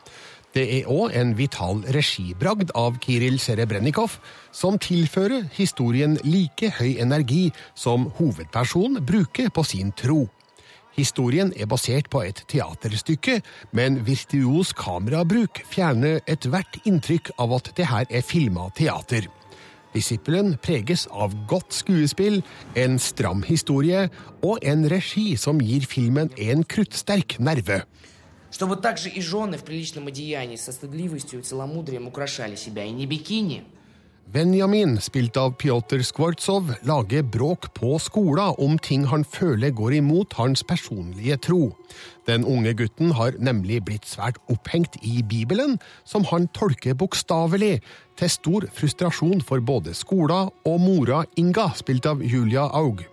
Det 0.55 0.63
er 0.77 0.87
òg 0.87 1.11
en 1.17 1.33
vital 1.37 1.81
regibragd 1.93 2.71
av 2.77 2.97
Kiril 3.03 3.35
Serebrennikov, 3.41 4.15
som 4.55 4.79
tilfører 4.79 5.49
historien 5.57 6.15
like 6.23 6.71
høy 6.79 6.95
energi 7.03 7.49
som 7.75 8.07
hovedpersonen 8.17 9.03
bruker 9.05 9.51
på 9.53 9.65
sin 9.67 9.91
tro. 9.91 10.25
Historien 10.97 11.51
er 11.53 11.67
basert 11.69 12.07
på 12.09 12.23
et 12.25 12.39
teaterstykke, 12.49 13.41
men 13.77 13.99
virtuos 14.07 14.71
kamerabruk 14.73 15.61
fjerner 15.69 16.23
ethvert 16.25 16.79
inntrykk 16.89 17.35
av 17.37 17.53
at 17.59 17.69
det 17.77 17.85
her 17.91 18.07
er 18.09 18.25
filma 18.25 18.71
teater. 18.73 19.27
Disippelen 19.93 20.55
preges 20.61 21.05
av 21.13 21.35
godt 21.49 21.75
skuespill, 21.75 22.41
en 22.75 22.97
stram 23.01 23.43
historie 23.45 24.07
og 24.41 24.65
en 24.65 24.87
regi 24.89 25.35
som 25.37 25.61
gir 25.61 25.85
filmen 25.89 26.33
en 26.33 26.65
kruttsterk 26.65 27.37
nerve 27.39 27.83
Чтобы 28.50 28.76
также 28.76 29.08
и 29.08 29.20
жены 29.20 29.56
в 29.56 29.64
приличном 29.64 30.08
одеянии 30.08 30.56
со 30.56 30.72
стыдливостью 30.72 31.40
и 31.40 31.42
целомудрием 31.42 32.06
украшали 32.06 32.56
себя, 32.56 32.84
и 32.84 32.90
не 32.90 33.06
бикини. 33.06 33.64
Benjamin, 34.32 34.96
spilt 35.00 35.36
av 35.36 35.58
Pjotr 35.60 36.00
Skvortsov, 36.00 36.70
lager 36.88 37.22
bråk 37.22 37.66
på 37.76 37.98
skolen 38.00 38.54
om 38.56 38.78
ting 38.80 39.04
han 39.10 39.26
føler 39.28 39.74
går 39.76 39.98
imot 39.98 40.32
hans 40.38 40.62
personlige 40.64 41.36
tro. 41.36 41.74
Den 42.24 42.46
unge 42.48 42.72
gutten 42.78 43.12
har 43.18 43.36
nemlig 43.36 43.82
blitt 43.84 44.08
svært 44.08 44.38
opphengt 44.48 44.96
i 45.02 45.20
Bibelen, 45.20 45.76
som 46.08 46.24
han 46.30 46.48
tolker 46.56 46.96
bokstavelig, 46.96 47.82
til 48.16 48.32
stor 48.32 48.68
frustrasjon 48.72 49.44
for 49.44 49.60
både 49.60 49.92
skolen 49.92 50.48
og 50.64 50.80
mora 50.80 51.26
Inga, 51.36 51.74
spilt 51.76 52.08
av 52.08 52.24
Julia 52.24 52.70
Aug. 52.72 53.04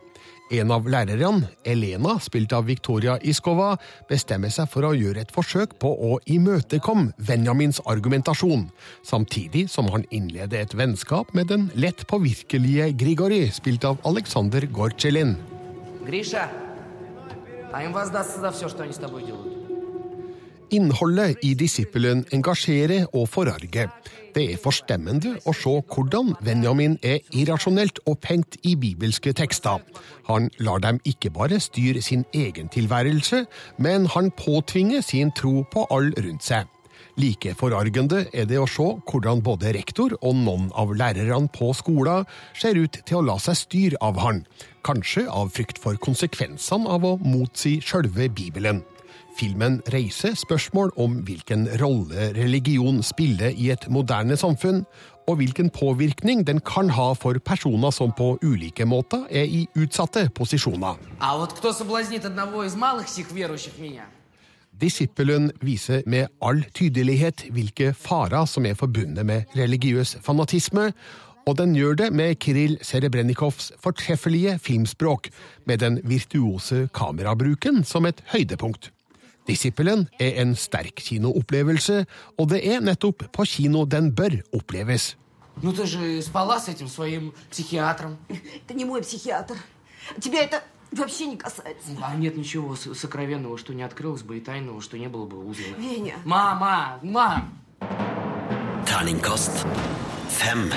En 0.51 0.71
av 0.73 0.87
lærerne, 0.89 1.51
Elena, 1.61 2.15
spilt 2.19 2.53
av 2.57 2.65
Viktoria 2.65 3.19
Iskova, 3.21 3.75
bestemmer 4.09 4.49
seg 4.49 4.69
for 4.71 4.87
å 4.87 4.95
gjøre 4.97 5.21
et 5.21 5.33
forsøk 5.33 5.75
på 5.81 5.91
å 5.93 6.17
imøtekomme 6.25 7.13
Benjamins 7.21 7.81
argumentasjon, 7.85 8.65
samtidig 9.05 9.67
som 9.69 9.91
han 9.93 10.07
innleder 10.09 10.65
et 10.65 10.73
vennskap 10.73 11.35
med 11.37 11.53
den 11.53 11.69
lett 11.77 12.07
påvirkelige 12.09 12.89
Grigori, 12.97 13.45
spilt 13.53 13.85
av 13.85 14.01
Alexander 14.09 14.65
Gorchelin. 14.65 15.37
Гриша, 16.05 16.49
а 17.71 17.83
им 17.83 17.93
воздастся 17.93 18.39
за 18.39 18.51
все, 18.51 18.69
что 18.69 18.83
они 18.83 18.93
с 18.93 18.97
тобой 18.97 19.25
делают. 19.25 19.62
Innholdet 20.74 21.38
i 21.46 21.52
disippelen 21.54 22.24
engasjerer 22.34 23.04
og 23.14 23.28
forarger. 23.30 23.90
Det 24.34 24.42
er 24.50 24.58
forstemmende 24.58 25.36
å 25.46 25.52
se 25.54 25.70
hvordan 25.92 26.32
Benjamin 26.42 26.96
er 27.06 27.20
irrasjonelt 27.30 28.00
opphengt 28.10 28.56
i 28.66 28.72
bibelske 28.74 29.30
tekster. 29.38 29.84
Han 30.26 30.48
lar 30.58 30.82
dem 30.82 30.98
ikke 31.06 31.30
bare 31.30 31.60
styre 31.62 32.02
sin 32.02 32.24
egen 32.34 32.72
tilværelse, 32.74 33.44
men 33.78 34.08
han 34.16 34.32
påtvinger 34.34 35.04
sin 35.06 35.30
tro 35.38 35.62
på 35.70 35.84
all 35.94 36.10
rundt 36.18 36.48
seg. 36.48 36.66
Like 37.22 37.52
forargende 37.54 38.24
er 38.34 38.48
det 38.50 38.58
å 38.58 38.66
se 38.66 38.88
hvordan 39.06 39.44
både 39.46 39.70
rektor 39.76 40.16
og 40.16 40.34
noen 40.40 40.72
av 40.74 40.96
lærerne 40.98 41.52
på 41.54 41.70
skolen 41.78 42.26
ser 42.58 42.80
ut 42.80 42.98
til 43.06 43.20
å 43.20 43.26
la 43.28 43.38
seg 43.38 43.60
styre 43.60 44.02
av 44.02 44.18
han, 44.24 44.42
kanskje 44.82 45.28
av 45.30 45.54
frykt 45.54 45.78
for 45.78 46.00
konsekvensene 46.02 46.90
av 46.90 47.06
å 47.06 47.14
motsi 47.22 47.76
sjølve 47.84 48.26
Bibelen. 48.34 48.82
Filmen 49.34 49.80
reiser 49.90 50.36
spørsmål 50.38 50.92
om 51.00 51.16
hvilken 51.26 51.66
rolle 51.80 52.28
religion 52.36 53.00
spiller 53.02 53.50
i 53.50 53.72
et 53.74 53.88
moderne 53.90 54.36
samfunn, 54.38 54.84
og 55.26 55.40
hvilken 55.40 55.72
påvirkning 55.74 56.44
den 56.46 56.60
kan 56.62 56.92
ha 56.94 57.08
for 57.18 57.40
personer 57.42 57.90
som 57.90 58.12
på 58.14 58.36
ulike 58.44 58.86
måter 58.86 59.24
er 59.30 59.50
i 59.50 59.64
utsatte 59.74 60.28
posisjoner. 60.36 61.00
Disippelen 64.80 65.50
viser 65.62 66.06
med 66.06 66.30
all 66.42 66.64
tydelighet 66.74 67.46
hvilke 67.50 67.92
farer 67.94 68.46
som 68.46 68.66
er 68.70 68.78
forbundet 68.78 69.26
med 69.26 69.58
religiøs 69.58 70.18
fanatisme, 70.22 70.92
og 71.44 71.58
den 71.58 71.74
gjør 71.76 71.98
det 72.04 72.12
med 72.14 72.38
Kiril 72.40 72.78
Serebrennikovs 72.82 73.72
fortreffelige 73.82 74.58
filmspråk, 74.62 75.28
med 75.66 75.82
den 75.82 76.00
virtuose 76.06 76.86
kamerabruken 76.94 77.82
som 77.84 78.06
et 78.06 78.22
høydepunkt. 78.30 78.93
Disippelen 79.47 80.07
er 80.19 80.41
en 80.41 80.55
sterk 80.55 80.95
kinoopplevelse, 80.95 82.05
og 82.37 82.49
det 82.49 82.59
er 82.73 82.79
nettopp 82.81 83.31
på 83.33 83.43
kino 83.45 83.85
den 83.85 84.11
bør 84.15 84.41
oppleves. 84.53 85.15
Ну 85.61 85.73
ты 85.73 85.85
же 85.87 86.21
спала 86.21 86.59
с 86.59 86.69
этим 86.69 86.87
своим 86.87 87.33
психиатром. 87.51 88.17
Это 88.29 88.73
не 88.73 88.85
мой 88.85 89.01
психиатр. 89.01 89.55
Тебя 90.21 90.43
это 90.43 90.63
вообще 90.91 91.25
не 91.25 91.35
касается. 91.37 91.89
А 92.01 92.15
нет 92.15 92.37
ничего 92.37 92.75
с- 92.75 92.93
сокровенного, 92.95 93.57
что 93.57 93.73
не 93.73 93.83
открылось 93.83 94.21
бы, 94.23 94.37
и 94.37 94.39
тайного, 94.41 94.81
что 94.81 94.97
не 94.97 95.07
было 95.09 95.25
бы 95.25 95.37
узнано. 95.45 95.75
Веня. 95.77 96.15
Мама, 96.23 96.99
мам! 97.03 97.59
Terningkast 98.85 99.65
fem. 100.29 100.71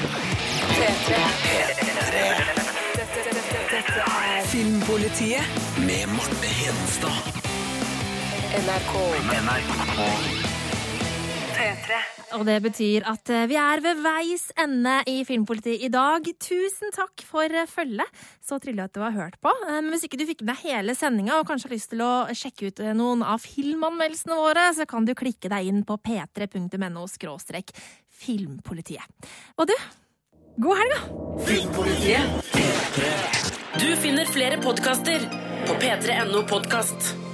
Filmpolitiet 4.46 5.40
Med 5.87 6.07
Marte 6.09 6.46
Hedenstad. 6.46 7.45
NRK. 8.58 8.93
P3. 11.54 11.98
Og 12.38 12.46
det 12.48 12.56
betyr 12.65 13.04
at 13.06 13.30
eh, 13.30 13.43
vi 13.52 13.58
er 13.62 13.84
ved 13.86 14.00
veis 14.02 14.48
ende 14.58 14.96
i 15.06 15.20
Filmpolitiet 15.28 15.84
i 15.86 15.89
dag. 15.93 16.26
Tusen 16.41 16.89
takk 16.96 17.22
for 17.28 17.46
eh, 17.46 17.67
følget. 17.70 18.10
Så 18.41 18.58
trivelig 18.63 18.88
at 18.88 18.96
du 18.98 19.04
har 19.04 19.13
hørt 19.13 19.38
på. 19.46 19.54
Eh, 19.67 19.78
Men 19.78 19.91
hvis 19.93 20.08
ikke 20.08 20.17
du 20.17 20.26
fikk 20.26 20.41
med 20.41 20.56
deg 20.56 20.72
hele 20.72 20.96
sendinga 20.98 21.38
og 21.38 21.46
kanskje 21.52 21.70
har 21.70 21.76
lyst 21.76 21.91
til 21.93 22.02
å 22.02 22.10
sjekke 22.34 22.72
ut 22.72 22.82
noen 22.98 23.22
av 23.22 23.46
filmanmeldelsene 23.46 24.39
våre, 24.41 24.65
så 24.74 24.89
kan 24.89 25.06
du 25.06 25.13
klikke 25.13 25.54
deg 25.54 25.70
inn 25.70 25.86
på 25.86 26.00
p3.no 26.02 27.06
filmpolitiet. 28.17 29.30
Og 29.62 29.70
du, 29.70 29.78
god 30.65 30.82
helg, 30.82 30.98
da! 30.98 31.02
Filmpolitiet. 31.46 32.26
Du 33.78 33.89
finner 34.02 34.26
flere 34.34 34.58
podkaster 34.65 35.30
på 35.70 35.78
p3.no 35.78 36.41
podkast. 36.50 37.27